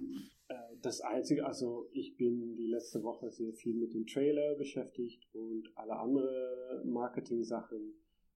[0.49, 5.29] Äh, das Einzige, also ich bin die letzte Woche sehr viel mit dem Trailer beschäftigt
[5.33, 7.95] und alle anderen Marketing-Sachen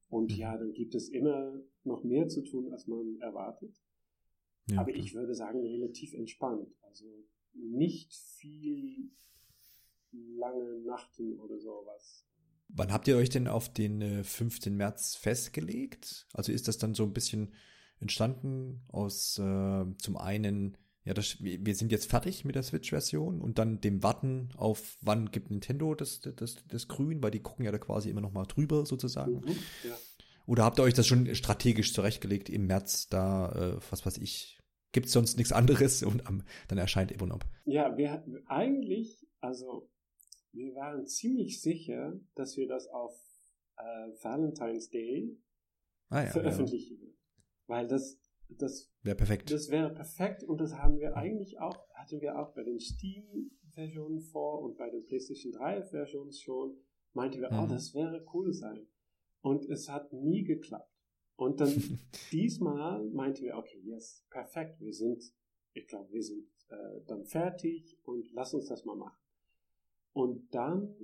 [0.09, 0.39] und mhm.
[0.39, 3.77] ja, dann gibt es immer noch mehr zu tun, als man erwartet.
[4.71, 5.05] Ja, Aber klar.
[5.05, 6.69] ich würde sagen, relativ entspannt.
[6.83, 7.07] Also
[7.55, 9.11] nicht viel
[10.13, 12.25] lange Nachten oder sowas.
[12.69, 14.73] Wann habt ihr euch denn auf den 15.
[14.73, 16.27] Äh, März festgelegt?
[16.35, 17.55] Also ist das dann so ein bisschen
[17.99, 23.59] entstanden aus äh, zum einen ja, das, wir sind jetzt fertig mit der Switch-Version und
[23.59, 27.73] dann dem Warten auf, wann gibt Nintendo das, das, das Grün, weil die gucken ja
[27.73, 29.41] da quasi immer noch mal drüber sozusagen.
[29.41, 29.57] Mhm,
[29.89, 29.97] ja.
[30.47, 34.59] Oder habt ihr euch das schon strategisch zurechtgelegt im März, da, äh, was weiß ich,
[34.93, 37.45] gibt es sonst nichts anderes und am, dann erscheint Ebonop?
[37.65, 39.91] Ja, wir hatten eigentlich, also
[40.53, 43.15] wir waren ziemlich sicher, dass wir das auf
[43.77, 45.39] äh, Valentine's Day
[46.09, 46.99] ah, ja, veröffentlichen.
[47.01, 47.09] Ja.
[47.67, 49.51] Weil das das wäre perfekt.
[49.51, 54.21] Das wäre perfekt und das haben wir eigentlich auch, hatten wir auch bei den Steam-Versionen
[54.21, 56.77] vor und bei den PlayStation 3-Versionen schon,
[57.13, 57.61] meinte wir, oh, mhm.
[57.61, 58.87] oh, das wäre cool sein.
[59.41, 60.93] Und es hat nie geklappt.
[61.37, 61.73] Und dann
[62.33, 65.23] diesmal meinte wir, okay, yes, perfekt, wir sind,
[65.73, 69.19] ich glaube, wir sind äh, dann fertig und lass uns das mal machen.
[70.13, 70.97] Und dann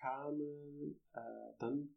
[0.00, 0.40] kam,
[1.12, 1.20] äh,
[1.58, 1.94] dann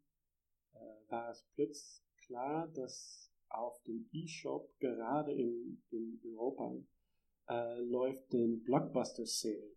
[0.74, 6.76] äh, war es plötzlich klar, dass auf dem E-Shop gerade in, in Europa
[7.48, 9.72] äh, läuft den Blockbuster Sale.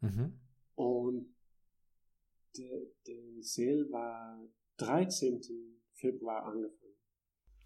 [0.00, 0.40] Mhm.
[0.74, 1.34] Und
[2.56, 4.42] der, der Sale war
[4.78, 5.40] 13.
[5.94, 6.80] Februar angefangen.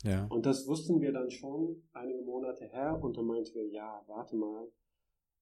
[0.02, 0.26] Ja.
[0.26, 4.36] Und das wussten wir dann schon einige Monate her und dann meinten wir, ja, warte
[4.36, 4.70] mal,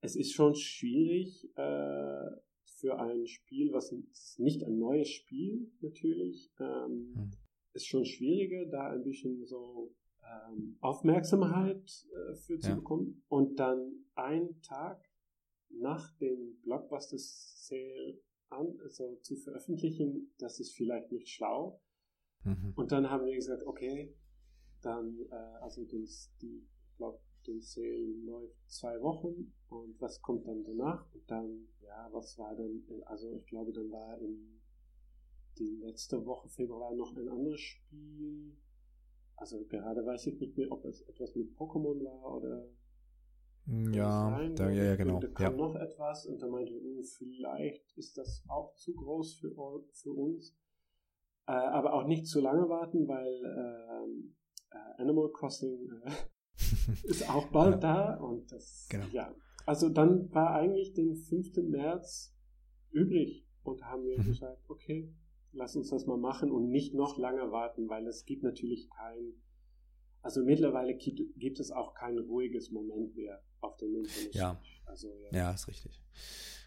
[0.00, 2.30] es ist schon schwierig äh,
[2.64, 3.92] für ein Spiel, was
[4.38, 7.30] nicht ein neues Spiel natürlich, ähm, hm
[7.74, 12.74] ist schon schwieriger, da ein bisschen so ähm, Aufmerksamkeit äh, für zu ja.
[12.74, 13.24] bekommen.
[13.28, 15.02] Und dann einen Tag
[15.70, 21.80] nach dem Blockbuster Sale an, also zu veröffentlichen, das ist vielleicht nicht schlau.
[22.44, 22.72] Mhm.
[22.76, 24.14] Und dann haben wir gesagt, okay,
[24.82, 30.46] dann, äh, also das, die, ich glaube, den Sale läuft zwei Wochen und was kommt
[30.46, 31.12] dann danach?
[31.12, 34.60] Und dann, ja, was war dann, also ich glaube, dann war in
[35.58, 38.56] die letzte Woche Februar noch ein anderes Spiel.
[39.36, 42.68] Also gerade weiß ich nicht mehr, ob es etwas mit Pokémon war oder
[43.66, 45.20] ja, da, ja, ja, genau.
[45.20, 45.58] Da kam ja.
[45.58, 49.52] noch etwas und da meinte ich, oh, vielleicht ist das auch zu groß für,
[49.92, 50.56] für uns.
[51.46, 54.34] Äh, aber auch nicht zu lange warten, weil ähm,
[54.70, 56.10] äh, Animal Crossing äh,
[57.04, 58.14] ist auch bald ja.
[58.14, 59.06] da und das, genau.
[59.12, 59.34] ja.
[59.64, 61.56] Also dann war eigentlich den 5.
[61.68, 62.36] März
[62.90, 64.24] übrig und haben wir mhm.
[64.24, 65.12] gesagt, okay,
[65.52, 69.34] lass uns das mal machen und nicht noch lange warten, weil es gibt natürlich kein,
[70.22, 74.34] also mittlerweile gibt, gibt es auch kein ruhiges Moment mehr auf dem Internet.
[74.34, 74.60] Ja.
[74.86, 75.38] Also, ja.
[75.38, 76.02] ja, ist richtig.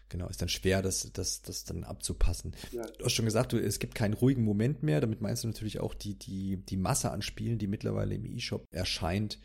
[0.08, 2.54] Genau, ist dann schwer, das, das, das dann abzupassen.
[2.70, 2.86] Ja.
[2.98, 5.00] Du hast schon gesagt, du, es gibt keinen ruhigen Moment mehr.
[5.00, 8.64] Damit meinst du natürlich auch die, die, die Masse an Spielen, die mittlerweile im E-Shop
[8.70, 9.40] erscheint.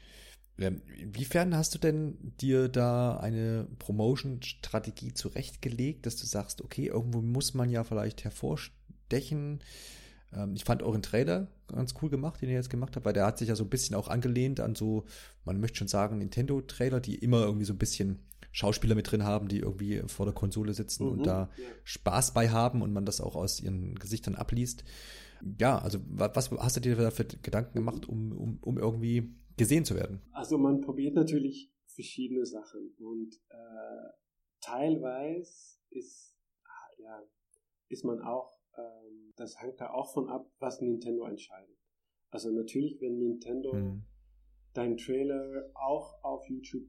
[0.60, 7.22] Ähm, inwiefern hast du denn dir da eine Promotion-Strategie zurechtgelegt, dass du sagst, okay, irgendwo
[7.22, 8.24] muss man ja vielleicht
[9.12, 9.60] hervorstechen?
[10.34, 13.26] Ähm, ich fand euren Trailer ganz cool gemacht, den ihr jetzt gemacht habt, weil der
[13.26, 15.06] hat sich ja so ein bisschen auch angelehnt an so,
[15.46, 18.20] man möchte schon sagen, Nintendo-Trailer, die immer irgendwie so ein bisschen
[18.52, 21.50] Schauspieler mit drin haben, die irgendwie vor der Konsole sitzen mhm, und da.
[21.84, 24.84] Spaß bei haben und man das auch aus ihren Gesichtern abliest.
[25.60, 29.86] Ja, also was hast du dir da für Gedanken gemacht, um, um, um irgendwie gesehen
[29.86, 30.22] zu werden?
[30.34, 34.10] Also man probiert natürlich verschiedene Sachen und äh,
[34.62, 36.36] teilweise ist,
[37.00, 37.22] ja,
[37.90, 41.78] ist man auch, ähm, das hängt da auch von ab, was Nintendo entscheidet.
[42.30, 44.04] Also natürlich, wenn Nintendo mhm.
[44.74, 46.88] deinen Trailer auch auf YouTube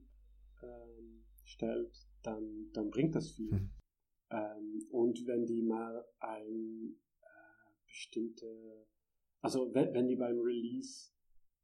[0.61, 3.51] ähm, stellt, dann, dann bringt das viel.
[3.51, 3.71] Mhm.
[4.31, 8.87] Ähm, und wenn die mal ein äh, bestimmte,
[9.41, 11.11] also wenn, wenn die beim Release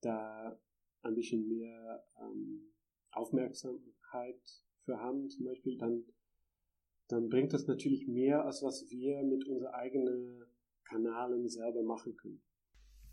[0.02, 0.60] da
[1.02, 2.74] ein bisschen mehr ähm,
[3.12, 4.42] Aufmerksamkeit
[4.84, 6.04] für haben, zum Beispiel, dann,
[7.10, 10.44] dann bringt das natürlich mehr, als was wir mit unseren eigenen
[10.86, 12.42] Kanalen selber machen können.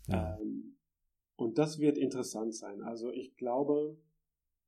[0.07, 0.39] Ja.
[0.39, 0.77] Ähm,
[1.35, 2.81] und das wird interessant sein.
[2.81, 3.97] Also ich glaube,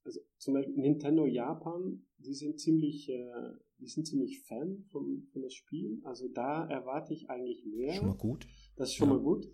[0.03, 5.41] also zum Beispiel Nintendo Japan, die sind ziemlich, äh, die sind ziemlich Fan von, von
[5.41, 6.01] das Spiel.
[6.03, 7.93] Also da erwarte ich eigentlich mehr.
[7.93, 8.45] Schon mal gut.
[8.75, 9.15] Das ist schon ja.
[9.15, 9.47] mal gut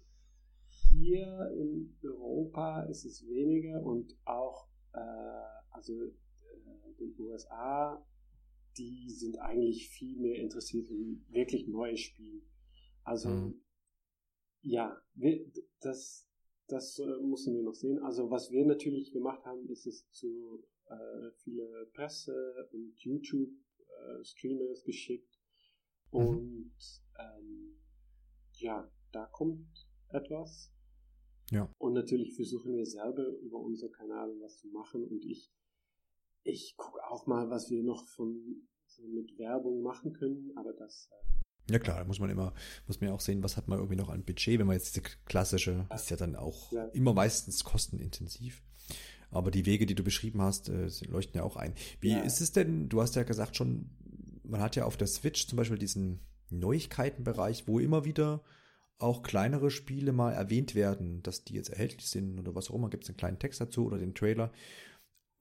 [0.96, 5.00] hier in Europa ist es weniger und auch, äh,
[5.72, 8.06] also äh, den USA,
[8.78, 12.42] die sind eigentlich viel mehr interessiert in wirklich neue Spiele.
[13.04, 13.62] Also, mhm.
[14.62, 15.46] ja, wir,
[15.80, 16.28] das,
[16.68, 18.00] das äh, müssen wir noch sehen.
[18.00, 24.86] Also, was wir natürlich gemacht haben, ist es zu äh, viele Presse und YouTube-Streamers äh,
[24.86, 25.40] geschickt.
[26.12, 26.20] Mhm.
[26.20, 26.76] Und
[27.20, 27.78] ähm,
[28.54, 29.68] ja, da kommt
[30.10, 30.72] etwas.
[31.52, 31.72] Ja.
[31.78, 35.52] Und natürlich versuchen wir selber über unsere Kanäle was zu machen und ich,
[36.46, 41.10] ich gucke auch mal, was wir noch von, so mit Werbung machen können, aber das.
[41.12, 42.54] Äh ja klar, da muss man immer,
[42.88, 44.96] muss man ja auch sehen, was hat man irgendwie noch an Budget, wenn man jetzt
[44.96, 46.86] diese klassische, ist ja dann auch ja.
[46.90, 48.62] immer meistens kostenintensiv.
[49.32, 51.74] Aber die Wege, die du beschrieben hast, äh, leuchten ja auch ein.
[52.00, 52.20] Wie ja.
[52.20, 53.90] ist es denn, du hast ja gesagt schon,
[54.44, 56.20] man hat ja auf der Switch zum Beispiel diesen
[56.52, 58.44] Neuigkeitenbereich, wo immer wieder
[58.98, 62.90] auch kleinere Spiele mal erwähnt werden, dass die jetzt erhältlich sind oder was auch immer,
[62.90, 64.54] gibt es einen kleinen Text dazu oder den Trailer.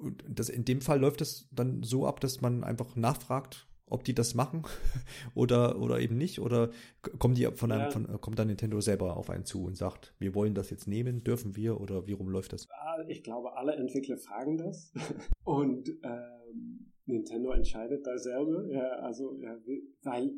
[0.05, 4.05] Und das, in dem Fall läuft es dann so ab, dass man einfach nachfragt, ob
[4.05, 4.63] die das machen
[5.35, 6.41] oder, oder eben nicht.
[6.41, 6.71] Oder
[7.19, 7.91] kommen die von einem, ja.
[7.91, 11.25] von, kommt dann Nintendo selber auf einen zu und sagt, wir wollen das jetzt nehmen,
[11.25, 12.69] dürfen wir oder wie rum läuft das?
[13.09, 14.93] Ich glaube, alle Entwickler fragen das
[15.45, 18.67] und ähm, Nintendo entscheidet da selber.
[18.69, 19.59] Ja, also, ja,
[20.03, 20.33] weil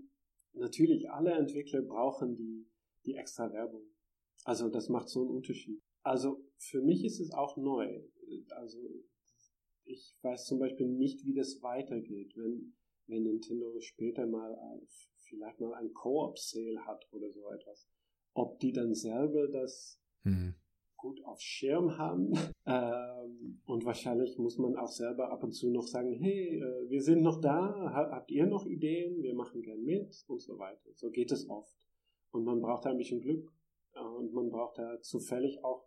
[0.54, 2.66] natürlich alle Entwickler brauchen die
[3.06, 3.82] die extra Werbung.
[4.44, 5.80] Also das macht so einen Unterschied.
[6.02, 8.02] Also für mich ist es auch neu.
[8.50, 8.78] Also
[9.86, 12.74] ich weiß zum Beispiel nicht, wie das weitergeht, wenn,
[13.06, 14.56] wenn Nintendo später mal
[15.28, 17.88] vielleicht mal ein Co-op-Sale hat oder so etwas.
[18.34, 20.54] Ob die dann selber das mhm.
[20.96, 22.32] gut auf Schirm haben.
[22.66, 27.02] ähm, und wahrscheinlich muss man auch selber ab und zu noch sagen, hey, äh, wir
[27.02, 29.22] sind noch da, habt ihr noch Ideen?
[29.22, 30.90] Wir machen gern mit und so weiter.
[30.94, 31.76] So geht es oft.
[32.30, 33.50] Und man braucht da ein bisschen Glück
[33.94, 35.85] äh, und man braucht da zufällig auch,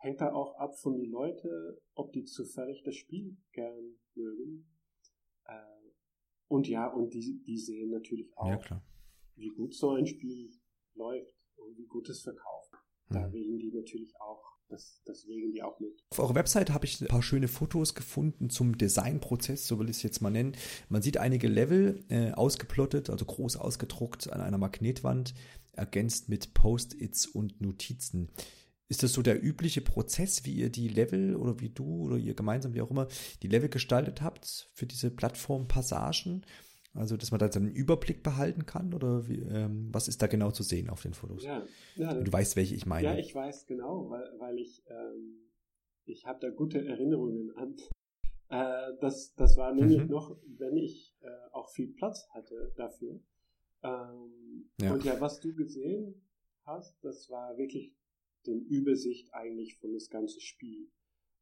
[0.00, 4.66] hängt da auch ab von den Leuten, ob die zufällig das Spiel gern mögen.
[5.44, 5.52] Äh,
[6.48, 8.82] und ja, und die, die sehen natürlich auch, ja,
[9.36, 10.50] wie gut so ein Spiel
[10.94, 12.72] läuft und wie gut es verkauft.
[13.08, 13.32] Da mhm.
[13.32, 16.00] wählen die natürlich auch das, deswegen die auch mit.
[16.10, 19.96] Auf eurer Website habe ich ein paar schöne Fotos gefunden zum Designprozess, so will ich
[19.96, 20.56] es jetzt mal nennen.
[20.88, 25.34] Man sieht einige Level äh, ausgeplottet, also groß ausgedruckt an einer Magnetwand,
[25.72, 28.30] ergänzt mit Post-its und Notizen.
[28.90, 32.34] Ist das so der übliche Prozess, wie ihr die Level oder wie du oder ihr
[32.34, 33.06] gemeinsam, wie auch immer,
[33.40, 36.44] die Level gestaltet habt für diese Plattformpassagen?
[36.92, 40.50] Also, dass man da einen Überblick behalten kann oder wie, ähm, was ist da genau
[40.50, 41.44] zu sehen auf den Fotos?
[41.44, 43.06] Ja, ja du weißt, welche ich meine.
[43.06, 45.36] Ja, ich weiß genau, weil, weil ich, ähm,
[46.04, 47.76] ich habe da gute Erinnerungen an.
[48.48, 50.08] Äh, das, das war nämlich mhm.
[50.08, 53.20] noch, wenn ich äh, auch viel Platz hatte dafür.
[53.84, 54.92] Ähm, ja.
[54.92, 56.20] Und ja, was du gesehen
[56.64, 57.94] hast, das war wirklich
[58.46, 60.90] den Übersicht eigentlich von das ganze Spiel.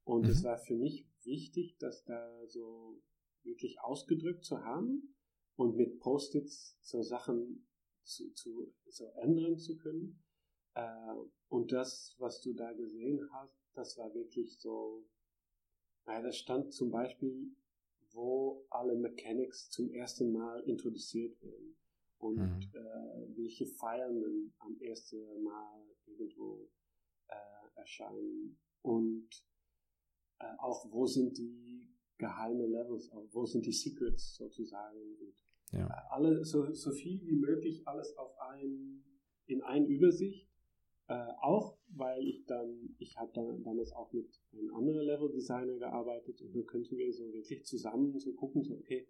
[0.05, 0.31] Und mhm.
[0.31, 3.01] es war für mich wichtig, das da so
[3.43, 5.15] wirklich ausgedrückt zu haben
[5.57, 7.69] und mit Post-its so Sachen
[8.05, 10.23] zu, zu so ändern zu können.
[10.75, 11.15] Äh,
[11.49, 15.07] und das, was du da gesehen hast, das war wirklich so,
[16.07, 17.55] naja, da stand zum Beispiel,
[18.13, 21.77] wo alle Mechanics zum ersten Mal introduziert werden
[22.19, 22.71] und mhm.
[22.75, 26.69] äh, welche Feiernden am ersten Mal irgendwo
[27.29, 29.29] äh, erscheinen und
[30.39, 31.89] äh, auch wo sind die
[32.19, 35.35] geheime Levels, wo sind die Secrets sozusagen und
[35.73, 35.87] ja.
[35.87, 39.05] Äh, alle, so, so viel wie möglich alles auf ein,
[39.47, 40.49] in ein Übersicht.
[41.09, 46.43] Äh, auch weil ich dann, ich habe dann damals auch mit einem anderen Level-Designer gearbeitet
[46.43, 49.09] und dann könnten wir so wirklich zusammen so gucken, so okay,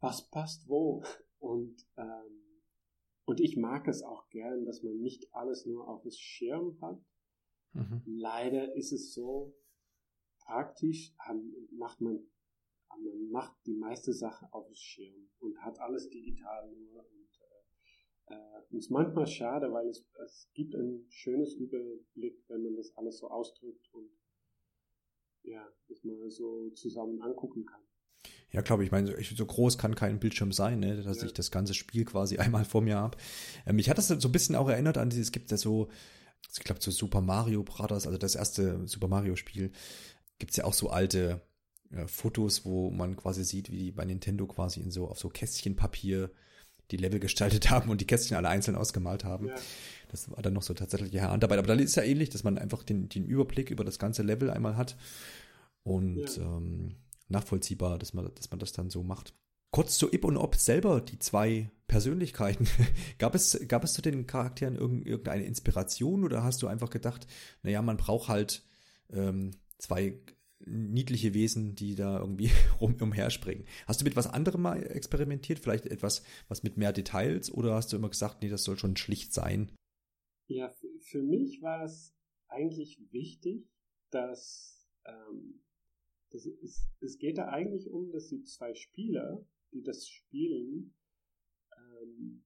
[0.00, 1.02] was passt wo?
[1.38, 2.43] Und, ähm,
[3.24, 7.00] und ich mag es auch gern, dass man nicht alles nur auf dem Schirm hat.
[7.72, 8.02] Mhm.
[8.06, 9.54] Leider ist es so,
[10.38, 11.14] praktisch
[11.72, 12.26] macht man
[13.02, 17.04] man macht die meiste Sache auf dem Schirm und hat alles digital nur.
[17.04, 17.28] Und
[18.28, 22.96] äh, äh, ist manchmal schade, weil es, es gibt ein schönes Überblick, wenn man das
[22.96, 24.10] alles so ausdrückt und
[25.42, 27.82] ja, das mal so zusammen angucken kann.
[28.54, 31.26] Ja, glaube ich, meine, so groß kann kein Bildschirm sein, ne, dass ja.
[31.26, 33.18] ich das ganze Spiel quasi einmal vor mir habe.
[33.66, 35.88] Ähm, mich hat das so ein bisschen auch erinnert an dieses, es gibt ja so,
[36.56, 39.72] ich glaube, so Super Mario Brothers, also das erste Super Mario Spiel,
[40.38, 41.40] gibt es ja auch so alte
[41.90, 45.28] äh, Fotos, wo man quasi sieht, wie die bei Nintendo quasi in so auf so
[45.28, 46.30] Kästchenpapier
[46.92, 49.48] die Level gestaltet haben und die Kästchen alle einzeln ausgemalt haben.
[49.48, 49.54] Ja.
[50.08, 51.58] Das war dann noch so tatsächliche Handarbeit.
[51.58, 54.48] Aber da ist ja ähnlich, dass man einfach den, den Überblick über das ganze Level
[54.50, 54.96] einmal hat
[55.82, 56.42] und ja.
[56.42, 56.94] ähm,
[57.28, 59.34] nachvollziehbar, dass man, dass man das dann so macht.
[59.70, 62.68] Kurz zu Ip und Ob selber, die zwei Persönlichkeiten.
[63.18, 67.26] gab, es, gab es zu den Charakteren irgendeine Inspiration oder hast du einfach gedacht,
[67.62, 68.64] naja, man braucht halt
[69.10, 70.20] ähm, zwei
[70.66, 73.66] niedliche Wesen, die da irgendwie rum umherspringen.
[73.86, 75.58] Hast du mit was anderem mal experimentiert?
[75.58, 77.50] Vielleicht etwas, was mit mehr Details?
[77.52, 79.72] Oder hast du immer gesagt, nee, das soll schon schlicht sein?
[80.46, 82.14] Ja, für mich war es
[82.48, 83.68] eigentlich wichtig,
[84.10, 85.63] dass, ähm,
[86.34, 90.96] dass es, es geht da eigentlich um, dass die zwei Spieler, die das spielen,
[91.76, 92.44] ähm,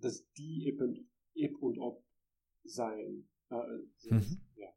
[0.00, 2.04] dass die Ip und, Ip und Ob
[2.64, 3.28] sein.
[3.50, 4.40] Äh, mhm.
[4.56, 4.74] ja,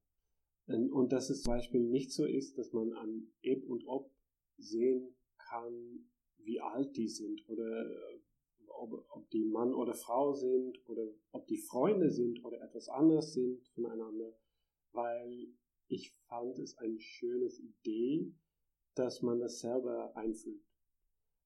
[0.67, 4.11] und dass es zum Beispiel nicht so ist, dass man an Eb und Ob
[4.57, 8.21] sehen kann, wie alt die sind oder äh,
[8.67, 13.33] ob, ob die Mann oder Frau sind oder ob die Freunde sind oder etwas anderes
[13.33, 14.37] sind voneinander,
[14.91, 15.47] weil
[15.91, 18.33] ich fand es eine schöne Idee,
[18.95, 20.63] dass man das selber einfühlt.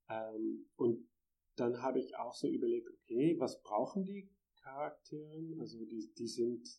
[0.07, 1.07] Ähm, und
[1.55, 4.29] dann habe ich auch so überlegt, okay, was brauchen die
[4.61, 5.59] Charaktere?
[5.59, 6.69] Also die, die sind,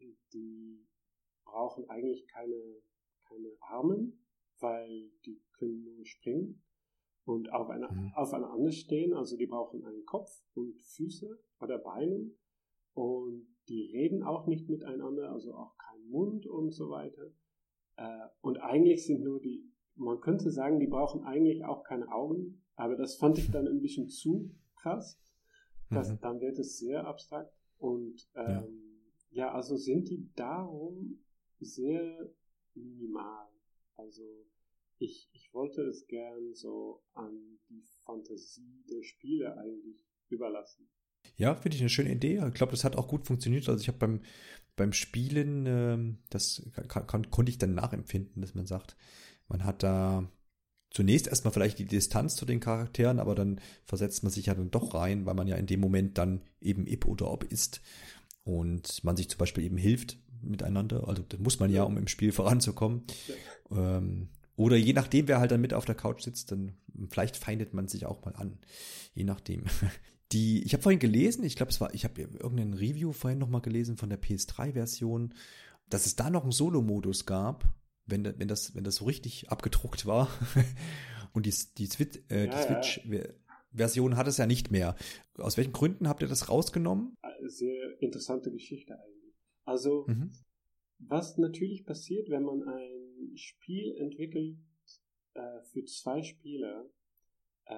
[0.00, 0.86] die, die
[1.44, 2.80] brauchen eigentlich keine,
[3.28, 4.24] keine Armen,
[4.60, 6.62] weil die können nur springen
[7.24, 8.12] und auf einer, mhm.
[8.14, 9.12] aufeinander stehen.
[9.12, 12.30] Also die brauchen einen Kopf und Füße oder Beine
[12.94, 17.30] und die reden auch nicht miteinander, also auch kein Mund und so weiter.
[17.96, 22.62] Äh, und eigentlich sind nur die, man könnte sagen, die brauchen eigentlich auch keine Augen,
[22.76, 25.20] aber das fand ich dann ein bisschen zu krass.
[25.90, 26.18] Das, mhm.
[26.20, 27.52] Dann wird es sehr abstrakt.
[27.78, 29.00] Und ähm,
[29.30, 29.46] ja.
[29.46, 31.20] ja, also sind die darum
[31.60, 32.30] sehr
[32.74, 33.48] minimal.
[33.94, 34.22] Also
[34.98, 40.88] ich, ich wollte es gern so an die Fantasie der Spieler eigentlich überlassen.
[41.36, 42.42] Ja, finde ich eine schöne Idee.
[42.46, 43.68] Ich glaube, das hat auch gut funktioniert.
[43.68, 44.20] Also ich habe beim,
[44.76, 48.96] beim Spielen, ähm, das kann, kann, konnte ich dann nachempfinden, dass man sagt,
[49.48, 50.28] man hat da
[50.90, 54.70] zunächst erstmal vielleicht die Distanz zu den Charakteren, aber dann versetzt man sich ja dann
[54.70, 57.80] doch rein, weil man ja in dem Moment dann eben Ip oder Ob ist
[58.44, 61.08] und man sich zum Beispiel eben hilft miteinander.
[61.08, 63.02] Also das muss man ja, um im Spiel voranzukommen.
[63.70, 63.96] Ja.
[63.96, 66.74] Ähm, oder je nachdem, wer halt dann mit auf der Couch sitzt, dann
[67.10, 68.58] vielleicht feindet man sich auch mal an.
[69.14, 69.64] Je nachdem.
[70.32, 73.60] Die, ich habe vorhin gelesen, ich glaube, es war, ich habe irgendein Review vorhin nochmal
[73.60, 75.34] gelesen von der PS3-Version,
[75.88, 77.64] dass es da noch einen Solo-Modus gab,
[78.06, 80.28] wenn, wenn, das, wenn das so richtig abgedruckt war.
[81.32, 84.16] Und die, die, Switch, äh, die ja, Switch-Version ja.
[84.16, 84.96] hat es ja nicht mehr.
[85.36, 87.16] Aus welchen Gründen habt ihr das rausgenommen?
[87.46, 89.34] Sehr interessante Geschichte eigentlich.
[89.64, 90.32] Also, mhm.
[90.98, 94.58] was natürlich passiert, wenn man ein Spiel entwickelt
[95.34, 96.86] äh, für zwei Spieler,
[97.66, 97.74] äh,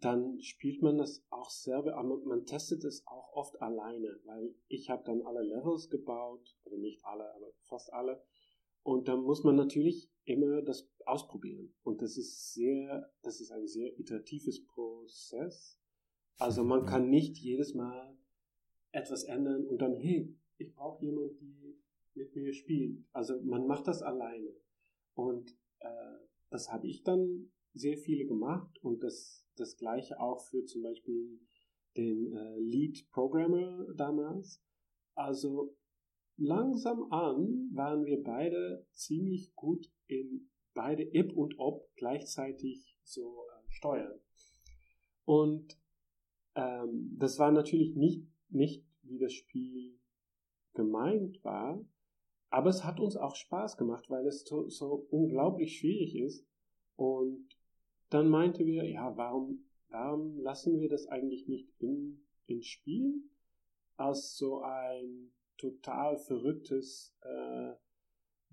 [0.00, 4.90] dann spielt man das auch selber, aber man testet es auch oft alleine, weil ich
[4.90, 8.22] habe dann alle Levels gebaut, oder nicht alle, aber fast alle.
[8.82, 11.74] Und dann muss man natürlich immer das ausprobieren.
[11.82, 15.78] Und das ist sehr, das ist ein sehr iteratives Prozess.
[16.38, 18.16] Also man kann nicht jedes Mal
[18.92, 21.80] etwas ändern und dann, hey, ich brauche jemanden, die
[22.14, 23.04] mit mir spielt.
[23.12, 24.54] Also man macht das alleine.
[25.14, 26.16] Und äh,
[26.50, 31.40] das habe ich dann sehr viele gemacht und das, das gleiche auch für zum Beispiel
[31.96, 34.62] den äh, Lead Programmer damals.
[35.14, 35.76] Also
[36.36, 43.70] langsam an waren wir beide ziemlich gut in beide Ip und Op gleichzeitig so äh,
[43.70, 44.20] steuern.
[45.24, 45.76] Und
[46.54, 49.98] ähm, das war natürlich nicht, nicht wie das Spiel
[50.74, 51.84] gemeint war,
[52.48, 56.46] aber es hat uns auch Spaß gemacht, weil es so, so unglaublich schwierig ist.
[56.96, 57.46] Und
[58.10, 63.22] dann meinte wir, ja, warum, warum lassen wir das eigentlich nicht in, ins Spiel
[63.96, 67.74] als so ein total verrücktes äh,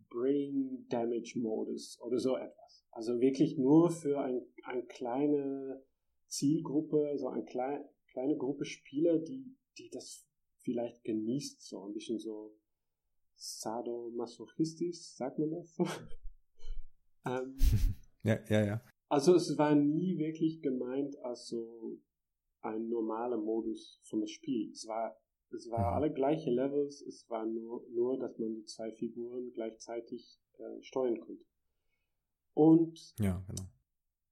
[0.09, 2.85] Brain Damage Modus oder so etwas.
[2.91, 5.83] Also wirklich nur für ein, eine kleine
[6.27, 10.25] Zielgruppe, so eine klein, kleine Gruppe Spieler, die, die das
[10.59, 12.57] vielleicht genießt, so ein bisschen so
[13.35, 15.77] sadomasochistisch, sagt man das?
[17.25, 17.57] ähm,
[18.23, 18.81] ja, ja, ja.
[19.09, 21.99] Also es war nie wirklich gemeint als so
[22.61, 24.71] ein normaler Modus von das Spiel.
[24.71, 25.15] Es war,
[25.51, 25.95] es war mhm.
[25.95, 31.19] alle gleiche Levels, es war nur, nur, dass man die zwei Figuren gleichzeitig äh, steuern
[31.19, 31.45] konnte.
[32.53, 33.69] Und ja, genau.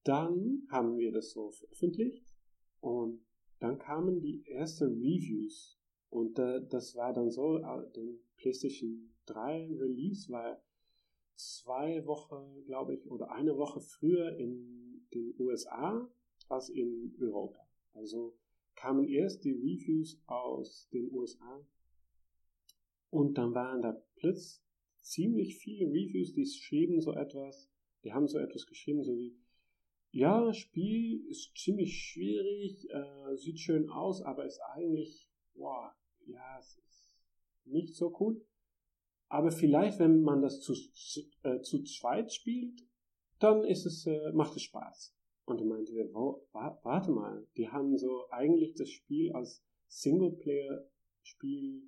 [0.03, 2.33] dann haben wir das so veröffentlicht
[2.81, 3.23] und
[3.59, 9.69] dann kamen die ersten Reviews und äh, das war dann so, äh, den PlayStation 3
[9.79, 10.61] Release war
[11.35, 16.09] zwei Wochen, glaube ich, oder eine Woche früher in den USA
[16.49, 17.67] als in Europa.
[17.93, 18.37] Also
[18.75, 21.65] kamen erst die Reviews aus den USA
[23.09, 24.61] und dann waren da plötzlich
[25.05, 27.69] ziemlich viele Reviews, die schrieben so etwas,
[28.03, 29.37] die haben so etwas geschrieben, so wie,
[30.11, 36.77] ja, Spiel ist ziemlich schwierig, äh, sieht schön aus, aber ist eigentlich, boah, ja, es
[36.77, 37.19] ist
[37.65, 38.45] nicht so cool.
[39.27, 42.81] Aber vielleicht, wenn man das zu, zu, äh, zu zweit spielt,
[43.39, 45.15] dann ist es, äh, macht es Spaß.
[45.45, 51.83] Und er meinte, wo, warte mal, die haben so eigentlich das Spiel als Singleplayer-Spiel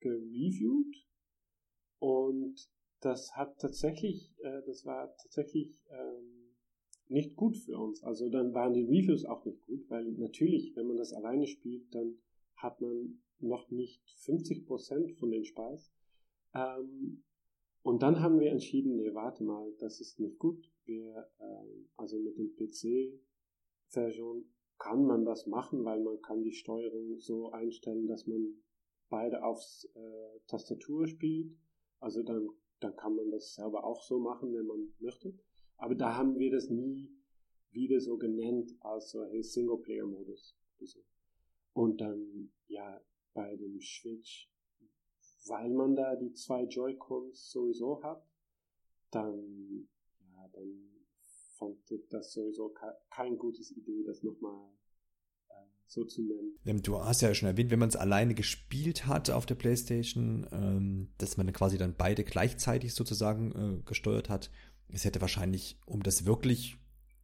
[0.00, 0.96] gereviewt
[1.98, 2.56] und
[3.00, 6.54] das hat tatsächlich, äh, das war tatsächlich ähm,
[7.08, 8.02] nicht gut für uns.
[8.02, 11.92] Also dann waren die Reviews auch nicht gut, weil natürlich, wenn man das alleine spielt,
[11.94, 12.18] dann
[12.56, 15.92] hat man noch nicht 50% von den Spaß.
[16.58, 17.22] Ähm,
[17.82, 20.70] und dann haben wir entschieden, nee, warte mal, das ist nicht gut.
[20.84, 24.44] Wir, ähm, also mit dem PC-Version
[24.78, 28.62] kann man das machen, weil man kann die Steuerung so einstellen, dass man
[29.08, 31.56] beide aufs äh, Tastatur spielt.
[32.00, 32.48] Also dann,
[32.80, 35.34] dann kann man das selber auch so machen, wenn man möchte.
[35.76, 37.10] Aber da haben wir das nie
[37.70, 40.56] wieder so genannt als so hey, Singleplayer-Modus.
[41.72, 43.00] Und dann, ja,
[43.34, 44.50] bei dem Switch
[45.48, 48.22] weil man da die zwei Joy-Cons sowieso hat,
[49.10, 49.88] dann,
[50.32, 50.88] ja, dann
[51.56, 54.70] fand ich das sowieso ke kein gutes Idee, das nochmal
[55.48, 55.54] äh,
[55.86, 56.82] so zu nennen.
[56.82, 61.08] Du hast ja schon erwähnt, wenn man es alleine gespielt hat auf der Playstation, ähm,
[61.18, 64.50] dass man quasi dann beide gleichzeitig sozusagen äh, gesteuert hat.
[64.88, 66.78] Es hätte wahrscheinlich, um das wirklich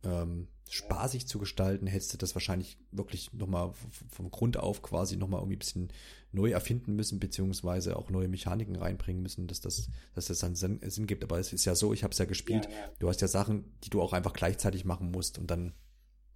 [0.04, 3.72] ähm, spaßig zu gestalten, hättest du das wahrscheinlich wirklich nochmal
[4.08, 5.92] vom Grund auf quasi nochmal irgendwie ein bisschen
[6.32, 10.80] neu erfinden müssen, beziehungsweise auch neue Mechaniken reinbringen müssen, dass das, dass das dann Sinn,
[10.82, 11.22] Sinn gibt.
[11.22, 12.90] Aber es ist ja so, ich habe es ja gespielt, ja, ja.
[12.98, 15.74] du hast ja Sachen, die du auch einfach gleichzeitig machen musst und dann,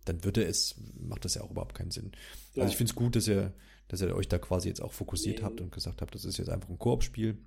[0.05, 2.13] dann würde es, macht das ja auch überhaupt keinen Sinn.
[2.55, 2.63] Ja.
[2.63, 3.55] Also ich finde es gut, dass ihr,
[3.89, 5.45] dass ihr euch da quasi jetzt auch fokussiert nee.
[5.45, 7.39] habt und gesagt habt, das ist jetzt einfach ein Koop-Spiel.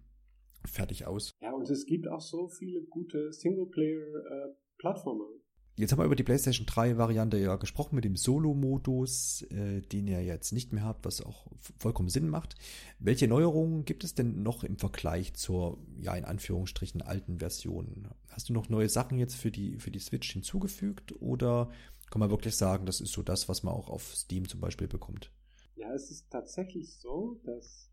[0.65, 1.31] Fertig aus.
[1.41, 5.23] Ja, und es gibt auch so viele gute Singleplayer-Plattformer.
[5.23, 5.40] Äh,
[5.77, 10.07] Jetzt haben wir über die PlayStation 3 Variante ja gesprochen mit dem Solo-Modus, äh, den
[10.07, 11.47] ihr jetzt nicht mehr habt, was auch
[11.79, 12.55] vollkommen Sinn macht.
[12.99, 18.09] Welche Neuerungen gibt es denn noch im Vergleich zur, ja, in Anführungsstrichen alten Version?
[18.29, 21.71] Hast du noch neue Sachen jetzt für die, für die Switch hinzugefügt oder
[22.09, 24.89] kann man wirklich sagen, das ist so das, was man auch auf Steam zum Beispiel
[24.89, 25.31] bekommt.
[25.75, 27.89] Ja, es ist tatsächlich so, dass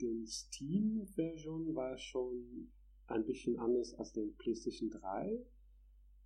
[0.00, 2.70] die Steam-Version war schon
[3.06, 5.38] ein bisschen anders als den PlayStation 3.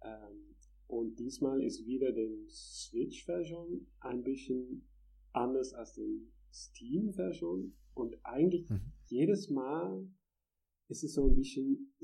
[0.04, 0.54] Ähm,
[0.86, 4.86] und diesmal ist wieder die Switch-Version ein bisschen
[5.32, 7.74] anders als die Steam-Version.
[7.94, 8.92] Und eigentlich mhm.
[9.06, 10.06] jedes Mal
[10.88, 11.94] ist es so ein bisschen,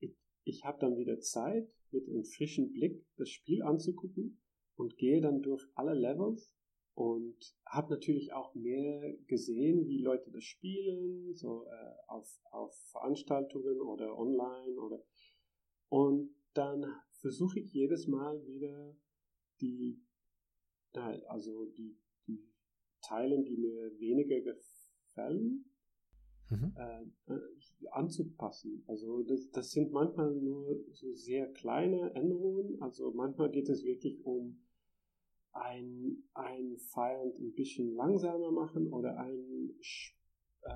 [0.00, 4.40] ich, ich habe dann wieder Zeit, mit einem frischen Blick das Spiel anzugucken
[4.76, 6.54] und gehe dann durch alle Levels
[6.94, 7.36] und
[7.66, 14.16] habe natürlich auch mehr gesehen, wie Leute das spielen, so äh, auf, auf Veranstaltungen oder
[14.16, 15.02] online oder
[15.88, 16.84] und dann
[17.20, 18.96] versuche ich jedes Mal wieder
[19.60, 20.02] die
[21.28, 21.96] also die,
[22.26, 22.42] die
[23.00, 25.64] Teile, die mir weniger gefallen,
[26.50, 26.74] mhm.
[26.76, 27.38] äh,
[27.92, 28.84] anzupassen.
[28.86, 32.80] Also das, das sind manchmal nur so sehr kleine Änderungen.
[32.82, 34.60] Also manchmal geht es wirklich um
[35.52, 39.70] ein, ein Feind ein bisschen langsamer machen oder ein,
[40.62, 40.70] äh,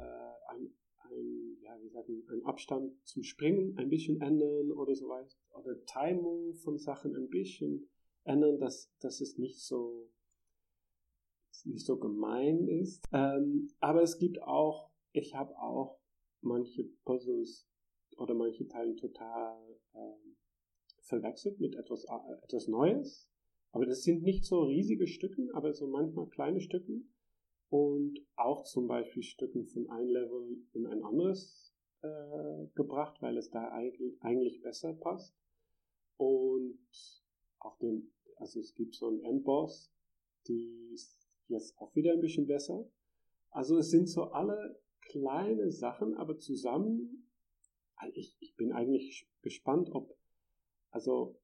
[0.49, 0.73] ein,
[1.11, 1.44] ein,
[1.85, 5.37] wie sagen, ein Abstand zum Springen ein bisschen ändern oder so weiter.
[5.51, 7.89] Oder Timing von Sachen ein bisschen
[8.25, 10.11] ändern, dass, dass es nicht so
[11.65, 13.03] nicht so gemein ist.
[13.13, 15.99] Ähm, aber es gibt auch, ich habe auch
[16.41, 17.67] manche Puzzles
[18.17, 20.37] oder manche Teile total ähm,
[21.01, 23.29] verwechselt mit etwas, äh, etwas Neues.
[23.73, 27.15] Aber das sind nicht so riesige Stücken, aber so manchmal kleine Stücken.
[27.71, 31.64] Und auch zum Beispiel Stücken von einem Level in ein anderes
[32.05, 35.35] äh, gebracht, weil es da eigentlich, eigentlich besser passt.
[36.17, 36.79] Und
[37.59, 39.93] auch den, also es gibt so einen Endboss,
[40.47, 42.89] die ist jetzt auch wieder ein bisschen besser.
[43.51, 47.29] Also es sind so alle kleine Sachen, aber zusammen,
[48.13, 50.17] ich, ich bin eigentlich gespannt, ob,
[50.91, 51.41] also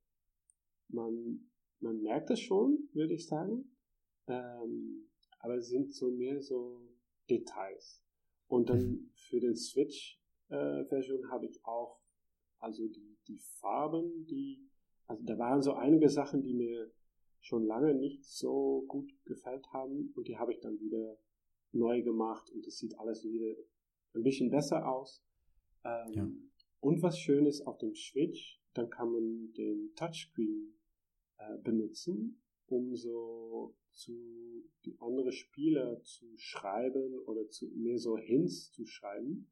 [0.89, 1.51] man
[1.81, 3.77] man merkt es schon, würde ich sagen.
[4.27, 5.09] Ähm,
[5.39, 6.81] aber es sind so mehr so
[7.29, 8.05] Details.
[8.47, 9.11] Und dann mhm.
[9.15, 10.20] für den Switch-Version
[10.51, 10.85] äh,
[11.31, 12.01] habe ich auch,
[12.59, 14.69] also die, die Farben, die,
[15.07, 16.91] also da waren so einige Sachen, die mir
[17.41, 21.19] schon lange nicht so gut gefällt haben und die habe ich dann wieder
[21.73, 23.57] neu gemacht und es sieht alles wieder
[24.15, 25.25] ein bisschen besser aus.
[25.85, 26.29] Ähm, ja.
[26.81, 30.75] Und was schön ist auf dem Switch, dann kann man den Touchscreen
[31.39, 38.73] äh, benutzen, um so zu die andere Spieler zu schreiben oder zu mehr so Hints
[38.73, 39.51] zu schreiben.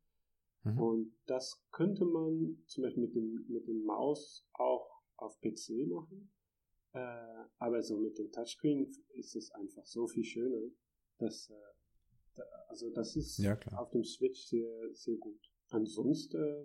[0.75, 0.79] Mhm.
[0.79, 6.31] Und das könnte man zum Beispiel mit dem, mit dem Maus auch auf PC machen.
[6.93, 10.71] Äh, aber so mit dem Touchscreen ist es einfach so viel schöner,
[11.19, 11.55] dass, äh,
[12.35, 15.41] da, also das ist ja, auf dem Switch sehr, sehr gut.
[15.71, 16.65] Ansonsten, äh,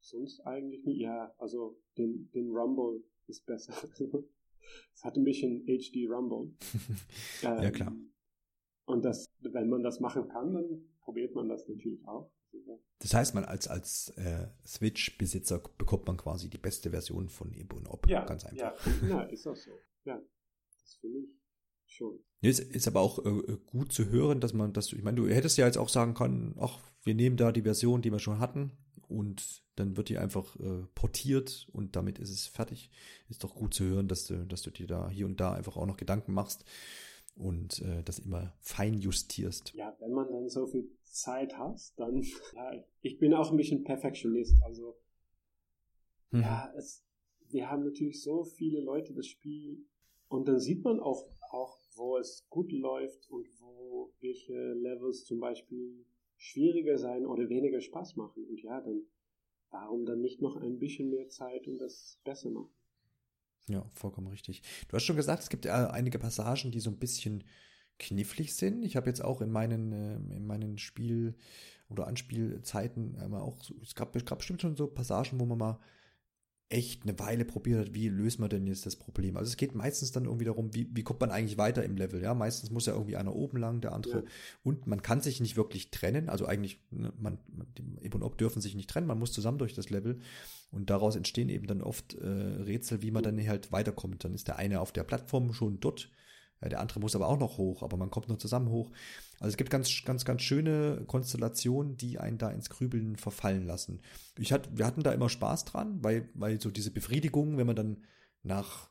[0.00, 3.72] sonst eigentlich nicht, ja, also den, den Rumble ist besser.
[4.92, 6.52] Es hat ein bisschen HD Rumble.
[7.42, 7.96] ähm, ja, klar.
[8.86, 12.32] Und das, wenn man das machen kann, dann probiert man das natürlich auch.
[12.98, 17.76] Das heißt, man als, als äh, Switch-Besitzer bekommt man quasi die beste Version von Ebo
[17.76, 18.08] und Ob.
[18.08, 18.74] Ja, ganz einfach.
[19.02, 19.70] Ja, ja ist auch so.
[20.04, 20.20] Ja,
[20.82, 21.28] das finde ich
[21.86, 22.18] schon.
[22.40, 25.58] Ist, ist aber auch äh, gut zu hören, dass man das, ich meine, du hättest
[25.58, 28.72] ja jetzt auch sagen können, ach, wir nehmen da die Version, die wir schon hatten
[29.08, 32.90] und dann wird die einfach äh, portiert und damit ist es fertig.
[33.28, 35.76] Ist doch gut zu hören, dass du, dass du dir da hier und da einfach
[35.76, 36.64] auch noch Gedanken machst
[37.36, 39.74] und äh, das immer fein justierst.
[39.74, 42.22] Ja, wenn man dann so viel Zeit hat, dann,
[42.54, 44.96] ja, ich bin auch ein bisschen Perfektionist, also
[46.30, 46.40] hm.
[46.40, 47.04] ja, es,
[47.48, 49.84] wir haben natürlich so viele Leute das Spiel
[50.28, 55.40] und dann sieht man auch, auch, wo es gut läuft und wo welche Levels zum
[55.40, 56.04] Beispiel
[56.36, 58.44] schwieriger sein oder weniger Spaß machen.
[58.44, 59.06] Und ja, dann
[59.70, 62.70] warum dann nicht noch ein bisschen mehr Zeit und das besser machen?
[63.68, 64.62] Ja, vollkommen richtig.
[64.88, 67.44] Du hast schon gesagt, es gibt äh, einige Passagen, die so ein bisschen
[67.98, 68.84] knifflig sind.
[68.84, 71.34] Ich habe jetzt auch in meinen, äh, in meinen Spiel-
[71.88, 75.80] oder Anspielzeiten immer auch, es gab, es gab bestimmt schon so Passagen, wo man mal
[76.68, 79.36] echt eine Weile probiert hat, wie löst man denn jetzt das Problem.
[79.36, 82.20] Also es geht meistens dann irgendwie darum, wie, wie kommt man eigentlich weiter im Level.
[82.20, 84.16] Ja, meistens muss ja irgendwie einer oben lang, der andere.
[84.18, 84.30] Ja.
[84.64, 86.28] Und man kann sich nicht wirklich trennen.
[86.28, 87.38] Also eigentlich, ne, man,
[88.00, 89.06] Eb und Ob dürfen sich nicht trennen.
[89.06, 90.18] Man muss zusammen durch das Level.
[90.72, 94.24] Und daraus entstehen eben dann oft äh, Rätsel, wie man dann halt weiterkommt.
[94.24, 96.10] Dann ist der eine auf der Plattform schon dort
[96.62, 98.90] der andere muss aber auch noch hoch, aber man kommt nur zusammen hoch.
[99.38, 104.00] Also es gibt ganz, ganz, ganz schöne Konstellationen, die einen da ins Grübeln verfallen lassen.
[104.38, 107.76] Ich hatte, wir hatten da immer Spaß dran, weil, weil so diese Befriedigung, wenn man
[107.76, 108.04] dann
[108.42, 108.88] nach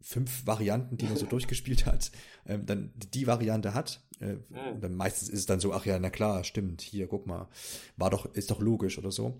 [0.00, 2.10] fünf Varianten, die man so durchgespielt hat,
[2.46, 4.04] ähm, dann die Variante hat.
[4.20, 4.36] Äh,
[4.74, 7.48] und dann meistens ist es dann so, ach ja, na klar, stimmt, hier, guck mal,
[7.96, 9.38] war doch, ist doch logisch oder so.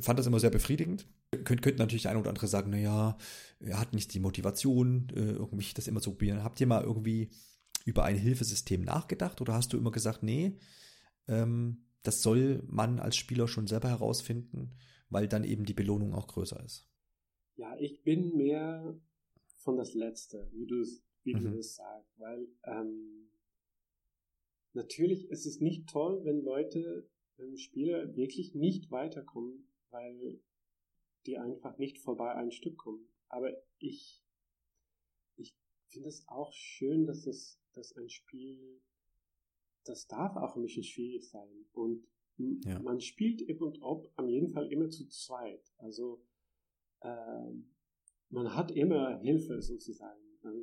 [0.00, 1.06] Fand das immer sehr befriedigend.
[1.44, 3.16] Könnt, könnte natürlich ein oder andere sagen, na ja,
[3.60, 6.44] er hat nicht die Motivation, äh, irgendwie das immer zu probieren.
[6.44, 7.30] Habt ihr mal irgendwie
[7.84, 10.58] über ein Hilfesystem nachgedacht oder hast du immer gesagt, nee,
[11.26, 14.74] ähm, das soll man als Spieler schon selber herausfinden,
[15.08, 16.88] weil dann eben die Belohnung auch größer ist?
[17.56, 18.96] Ja, ich bin mehr
[19.56, 21.50] von das Letzte, wie du es wie mhm.
[21.50, 23.28] du das sagst, weil ähm,
[24.72, 30.40] natürlich ist es nicht toll, wenn Leute, wenn Spieler wirklich nicht weiterkommen, weil
[31.26, 33.06] die einfach nicht vorbei ein Stück kommen.
[33.28, 34.22] Aber ich,
[35.36, 35.56] ich
[35.88, 38.80] finde es auch schön, dass es, dass ein Spiel,
[39.84, 41.66] das darf auch ein bisschen schwierig sein.
[41.72, 42.06] Und
[42.64, 42.78] ja.
[42.80, 45.72] man spielt eben und ob am jeden Fall immer zu zweit.
[45.78, 46.24] Also
[47.00, 47.52] äh,
[48.30, 50.22] man hat immer Hilfe sozusagen.
[50.42, 50.60] Also,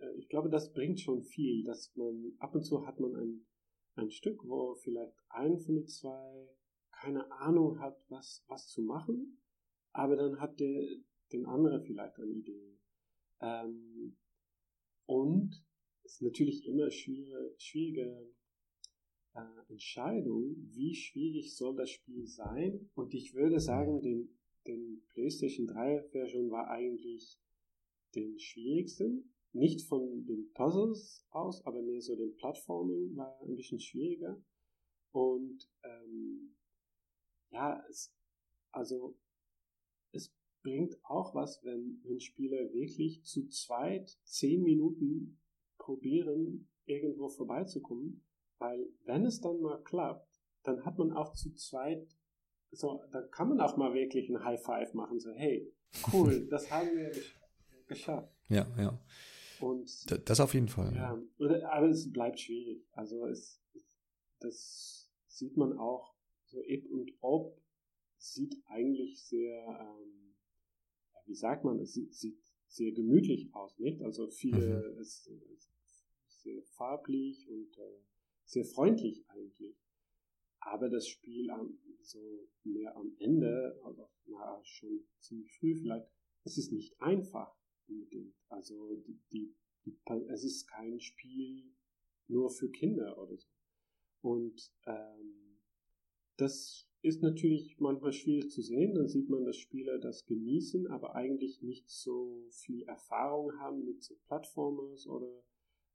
[0.00, 3.46] äh, ich glaube, das bringt schon viel, dass man ab und zu hat man ein,
[3.94, 6.48] ein Stück, wo vielleicht ein von den zwei
[6.92, 9.42] keine Ahnung hat, was, was zu machen,
[9.92, 10.82] aber dann hat der,
[11.32, 12.78] den anderen vielleicht eine Idee.
[13.40, 14.16] Ähm,
[15.06, 15.64] und
[16.04, 18.34] es ist natürlich immer schwierige, schwierige
[19.34, 22.90] äh, Entscheidung, wie schwierig soll das Spiel sein.
[22.94, 27.38] Und ich würde sagen, den, den PlayStation 3 Version war eigentlich
[28.14, 33.80] den schwierigsten, nicht von den Puzzles aus, aber mehr so den Plattforming war ein bisschen
[33.80, 34.42] schwieriger.
[35.12, 36.56] Und ähm,
[37.50, 38.12] ja, es,
[38.72, 39.16] also
[40.66, 45.38] bringt auch was, wenn, wenn Spieler wirklich zu zweit zehn Minuten
[45.78, 48.24] probieren, irgendwo vorbeizukommen,
[48.58, 50.28] weil wenn es dann mal klappt,
[50.64, 52.04] dann hat man auch zu zweit,
[52.72, 55.72] so, da kann man auch mal wirklich ein High Five machen, so, hey,
[56.12, 57.12] cool, das haben wir
[57.86, 58.34] geschafft.
[58.48, 59.00] Ja, ja.
[59.60, 60.92] Und das auf jeden Fall.
[60.96, 61.68] Ja, ja.
[61.70, 62.84] aber es bleibt schwierig.
[62.90, 63.62] Also es,
[64.40, 66.12] das sieht man auch
[66.44, 67.56] so Ib und Ob
[68.18, 70.25] sieht eigentlich sehr, ähm,
[71.26, 74.02] wie sagt man, es sieht, sieht, sehr gemütlich aus, nicht?
[74.02, 75.00] Also viele, mhm.
[75.00, 75.70] es, es
[76.42, 78.00] sehr farblich und äh,
[78.44, 79.76] sehr freundlich eigentlich.
[80.60, 86.08] Aber das Spiel am, so mehr am Ende, also na, schon ziemlich früh vielleicht,
[86.44, 87.54] es ist nicht einfach
[87.88, 88.34] unbedingt.
[88.48, 89.54] Also die, die,
[89.84, 89.98] die,
[90.28, 91.72] es ist kein Spiel
[92.28, 93.48] nur für Kinder oder so.
[94.22, 95.60] Und ähm,
[96.36, 98.94] das ist natürlich manchmal schwierig zu sehen.
[98.94, 104.02] Dann sieht man, dass Spieler das genießen, aber eigentlich nicht so viel Erfahrung haben mit
[104.02, 105.44] so Plattformers oder,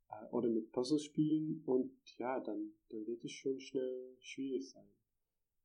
[0.09, 1.64] äh, oder mit Puzzlespielen.
[1.66, 4.88] Und ja, dann, dann wird es schon schnell schwierig sein.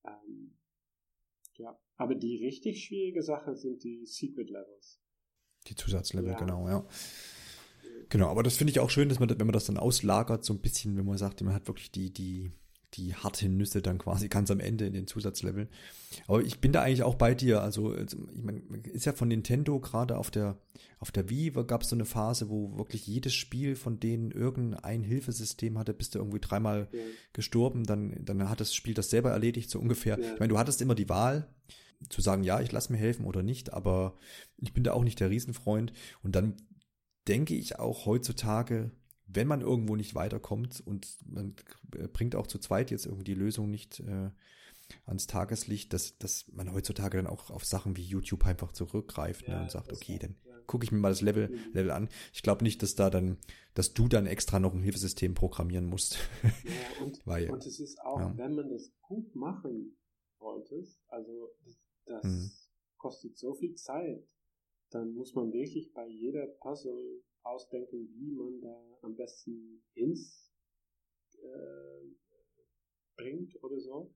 [0.05, 0.57] Ähm,
[1.55, 5.01] ja, aber die richtig schwierige Sache sind die Secret Levels.
[5.69, 6.39] Die Zusatzlevel, ja.
[6.39, 6.87] genau, ja.
[8.09, 10.53] Genau, aber das finde ich auch schön, dass man, wenn man das dann auslagert, so
[10.53, 12.53] ein bisschen, wenn man sagt, man hat wirklich die, die,
[12.97, 15.69] die harte Nüsse dann quasi ganz am Ende in den Zusatzleveln.
[16.27, 17.63] Aber ich bin da eigentlich auch bei dir.
[17.63, 20.59] Also, also ich meine, ist ja von Nintendo gerade auf der,
[20.99, 25.03] auf der Wii gab es so eine Phase, wo wirklich jedes Spiel von denen irgendein
[25.03, 27.01] Hilfesystem hatte, bist du irgendwie dreimal ja.
[27.33, 30.19] gestorben, dann, dann hat das Spiel das selber erledigt, so ungefähr.
[30.19, 30.35] Ja.
[30.35, 31.49] Ich meine, du hattest immer die Wahl,
[32.11, 34.17] zu sagen, ja, ich lasse mir helfen oder nicht, aber
[34.59, 35.93] ich bin da auch nicht der Riesenfreund.
[36.23, 36.55] Und dann
[37.27, 38.91] denke ich auch heutzutage,
[39.27, 41.55] wenn man irgendwo nicht weiterkommt und man
[42.13, 44.31] bringt auch zu zweit jetzt irgendwie die Lösung nicht äh,
[45.05, 49.55] ans Tageslicht, dass, dass man heutzutage dann auch auf Sachen wie YouTube einfach zurückgreift ne,
[49.55, 51.73] ja, ne, und sagt, okay, dann gucke ich mir mal das Level, mhm.
[51.73, 52.09] Level an.
[52.33, 53.39] Ich glaube nicht, dass da dann,
[53.75, 56.19] dass du dann extra noch ein Hilfesystem programmieren musst.
[56.43, 56.51] Ja,
[57.05, 58.37] und, Weil, und es ist auch, ja.
[58.37, 59.97] wenn man das gut machen
[60.39, 61.51] wolltest, also
[62.05, 62.51] das mhm.
[62.99, 64.25] kostet so viel Zeit,
[64.97, 70.53] dann muss man wirklich bei jeder Puzzle ausdenken, wie man da am besten ins
[71.35, 72.01] äh,
[73.17, 74.15] bringt oder so.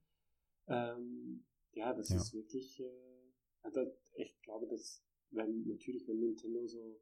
[0.69, 2.17] Ähm, ja, das ja.
[2.17, 3.81] ist wirklich, äh, also
[4.15, 7.01] ich glaube, dass wenn natürlich, wenn Nintendo so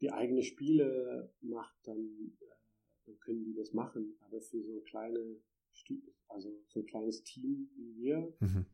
[0.00, 2.46] die eigene Spiele macht, dann, äh,
[3.06, 4.16] dann können die das machen.
[4.20, 5.40] Aber für so kleine,
[6.28, 8.66] also so ein kleines Team wie wir, mhm.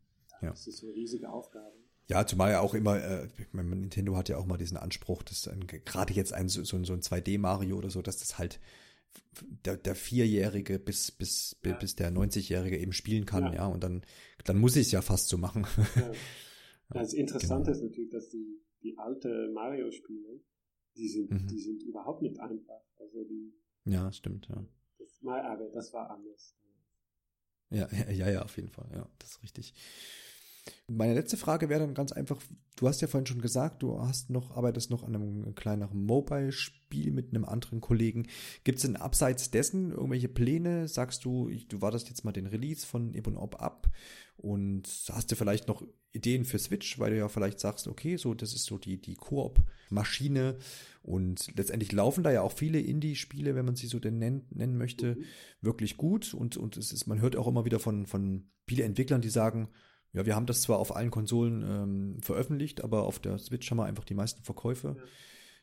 [0.43, 0.51] ja.
[0.51, 1.90] das ist so eine riesige Aufgabe.
[2.11, 5.49] Ja, zumal ja auch immer, äh, Nintendo hat ja auch mal diesen Anspruch, dass
[5.85, 8.59] gerade jetzt ein so, so ein 2D-Mario oder so, dass das halt
[9.65, 11.73] der, der Vierjährige bis, bis, ja.
[11.75, 13.55] bis der 90-Jährige eben spielen kann, ja.
[13.55, 14.03] ja, und dann,
[14.45, 15.67] dann muss ich es ja fast so machen.
[16.93, 17.03] Ja.
[17.03, 17.85] Das Interessante genau.
[17.85, 20.41] ist natürlich, dass die, die alte Mario-Spiele,
[20.97, 21.47] die sind, mhm.
[21.47, 22.83] die sind überhaupt nicht einfach.
[22.99, 23.55] Also die.
[23.85, 24.67] Ja, stimmt, ja.
[24.99, 26.57] Das, aber das war anders.
[27.71, 29.73] Ja, ja, ja, auf jeden Fall, ja, das ist richtig.
[30.93, 32.43] Meine letzte Frage wäre dann ganz einfach,
[32.75, 37.13] du hast ja vorhin schon gesagt, du hast noch, arbeitest noch an einem kleineren Mobile-Spiel
[37.13, 38.27] mit einem anderen Kollegen.
[38.65, 40.89] Gibt es denn abseits dessen irgendwelche Pläne?
[40.89, 43.89] Sagst du, du wartest jetzt mal den Release von Ibn Ob ab
[44.37, 48.35] und hast du vielleicht noch Ideen für Switch, weil du ja vielleicht sagst, okay, so
[48.35, 50.59] das ist so die, die Koop-Maschine
[51.03, 54.77] und letztendlich laufen da ja auch viele Indie-Spiele, wenn man sie so denn nennen, nennen
[54.77, 55.25] möchte, mhm.
[55.61, 59.31] wirklich gut und, und es ist, man hört auch immer wieder von, von Spieleentwicklern, die
[59.31, 59.69] sagen,
[60.13, 63.79] ja, wir haben das zwar auf allen Konsolen ähm, veröffentlicht, aber auf der Switch haben
[63.79, 64.97] wir einfach die meisten Verkäufe.
[64.99, 65.05] Ja.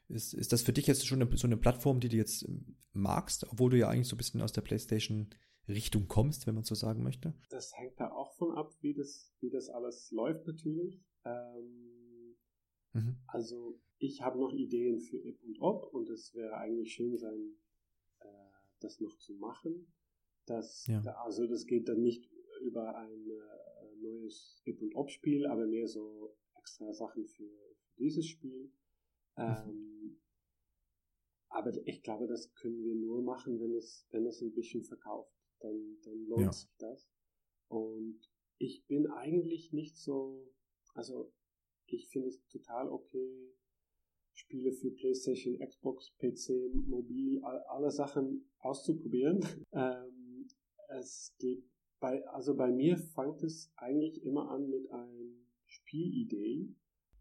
[0.10, 2.78] Ist, ist das für dich jetzt schon eine, so eine Plattform, die du jetzt ähm,
[2.93, 5.30] magst, obwohl du ja eigentlich so ein bisschen aus der PlayStation
[5.68, 7.34] Richtung kommst, wenn man so sagen möchte?
[7.50, 11.04] Das hängt da auch von ab, wie das, wie das alles läuft natürlich.
[11.26, 12.38] Ähm,
[12.93, 13.18] mhm.
[13.28, 17.58] Also ich habe noch Ideen für Ip und Ob und es wäre eigentlich schön sein,
[18.22, 18.28] äh,
[18.80, 19.91] das noch zu machen.
[20.45, 21.02] Das, ja.
[21.26, 22.30] Also das geht dann nicht
[22.62, 27.95] über ein äh, neues Ip und Ob Spiel, aber mehr so extra Sachen für, für
[27.98, 28.72] dieses Spiel.
[29.36, 29.43] Mhm.
[29.43, 30.22] Ähm,
[31.50, 35.34] aber ich glaube, das können wir nur machen, wenn es, wenn es ein bisschen verkauft.
[35.60, 36.52] Dann, dann lohnt ja.
[36.52, 37.10] sich das.
[37.68, 38.20] Und
[38.58, 40.54] ich bin eigentlich nicht so,
[40.93, 41.32] also
[41.88, 43.54] ich finde es total okay,
[44.34, 49.39] Spiele für PlayStation, Xbox, PC, Mobil, all, alle Sachen auszuprobieren.
[49.72, 50.48] ähm,
[50.89, 51.66] es geht
[52.00, 55.34] bei, also bei mir fängt es eigentlich immer an mit einer
[55.66, 56.76] Spielidee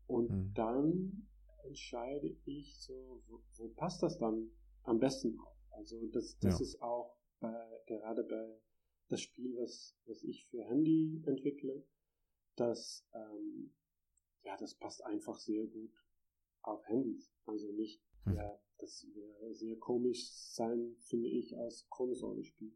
[0.06, 0.54] und mhm.
[0.54, 1.26] dann
[1.64, 4.50] entscheide ich so, wo, wo, passt das dann
[4.84, 5.56] am besten auf?
[5.70, 6.62] Also das, das ja.
[6.64, 7.54] ist auch bei,
[7.86, 8.60] gerade bei
[9.08, 11.84] das Spiel, was, was ich für Handy entwickle,
[12.56, 13.72] das, ähm,
[14.42, 15.92] ja, das passt einfach sehr gut
[16.62, 17.32] auf Handys.
[17.44, 18.34] Also nicht, hm.
[18.34, 22.72] ja, das wäre sehr komisch sein, finde ich, als Konsolenspiel.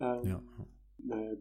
[0.00, 0.44] Ähm, ja.
[1.02, 1.36] Naja,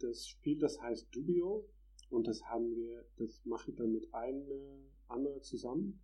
[0.00, 1.68] das Spiel, das heißt Dubio
[2.10, 6.00] und das haben wir, das mache ich dann mit einem anderen zusammen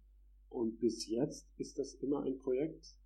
[0.51, 2.96] und bis jetzt ist das immer ein Projekt,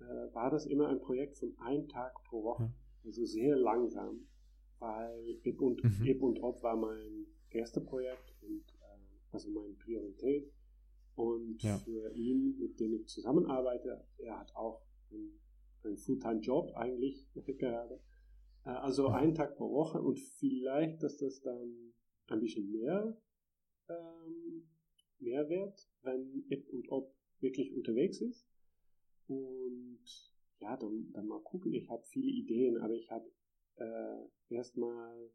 [0.00, 2.72] äh, war das immer ein Projekt von einem Tag pro Woche.
[3.04, 4.26] Also sehr langsam,
[4.78, 6.06] weil Ib und, mhm.
[6.06, 10.50] Ib und Ob war mein erstes Projekt und äh, also meine Priorität.
[11.14, 11.76] Und ja.
[11.78, 15.38] für ihn, mit dem ich zusammenarbeite, er hat auch einen,
[15.84, 18.00] einen Fulltime-Job eigentlich gerade.
[18.64, 21.92] Äh, also einen Tag pro Woche und vielleicht, dass das dann
[22.28, 23.16] ein bisschen mehr
[23.88, 24.68] ähm,
[25.18, 28.46] Mehrwert, wenn Ip und Ob wirklich unterwegs ist.
[29.26, 30.00] Und
[30.60, 31.72] ja, dann, dann mal gucken.
[31.74, 33.30] Ich habe viele Ideen, aber ich habe
[33.76, 35.30] äh, erstmal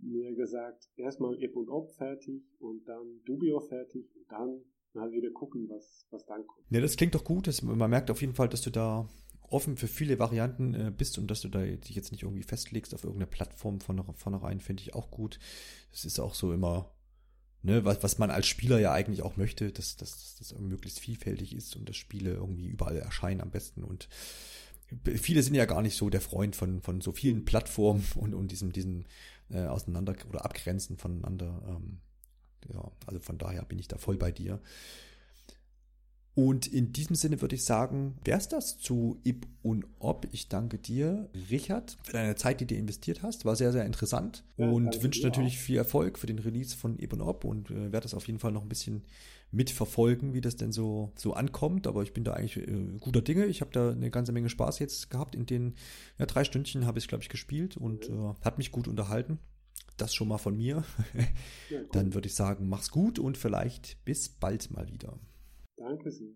[0.00, 5.30] mir gesagt, erstmal Ip und Ob fertig und dann Dubio fertig und dann mal wieder
[5.30, 6.66] gucken, was, was dann kommt.
[6.70, 7.48] Ja, das klingt doch gut.
[7.62, 9.08] Man merkt auf jeden Fall, dass du da
[9.50, 12.94] offen für viele Varianten äh, bist und dass du da dich jetzt nicht irgendwie festlegst
[12.94, 15.38] auf irgendeine Plattform von vornherein, finde ich auch gut.
[15.92, 16.90] Es ist auch so immer
[17.62, 21.54] ne, was, was man als Spieler ja eigentlich auch möchte, dass das dass möglichst vielfältig
[21.54, 24.08] ist und dass Spiele irgendwie überall erscheinen am besten und
[25.04, 28.50] viele sind ja gar nicht so der Freund von, von so vielen Plattformen und, und
[28.50, 29.04] diesem, diesem
[29.50, 31.62] äh, Auseinander- oder Abgrenzen voneinander.
[31.68, 32.00] Ähm,
[32.72, 34.60] ja, also von daher bin ich da voll bei dir.
[36.40, 40.26] Und in diesem Sinne würde ich sagen, wär's das zu Ib und Ob.
[40.32, 43.44] Ich danke dir, Richard, für deine Zeit, die du investiert hast.
[43.44, 47.12] War sehr, sehr interessant ja, und wünsche natürlich viel Erfolg für den Release von Ib
[47.12, 49.02] und Ob und äh, werde das auf jeden Fall noch ein bisschen
[49.50, 51.86] mitverfolgen, wie das denn so, so ankommt.
[51.86, 53.44] Aber ich bin da eigentlich äh, guter Dinge.
[53.44, 55.34] Ich habe da eine ganze Menge Spaß jetzt gehabt.
[55.34, 55.74] In den
[56.18, 59.38] ja, drei Stündchen habe ich, glaube ich, gespielt und äh, hat mich gut unterhalten.
[59.98, 60.84] Das schon mal von mir.
[61.92, 65.18] Dann würde ich sagen, mach's gut und vielleicht bis bald mal wieder.
[65.80, 66.34] Danke sehr.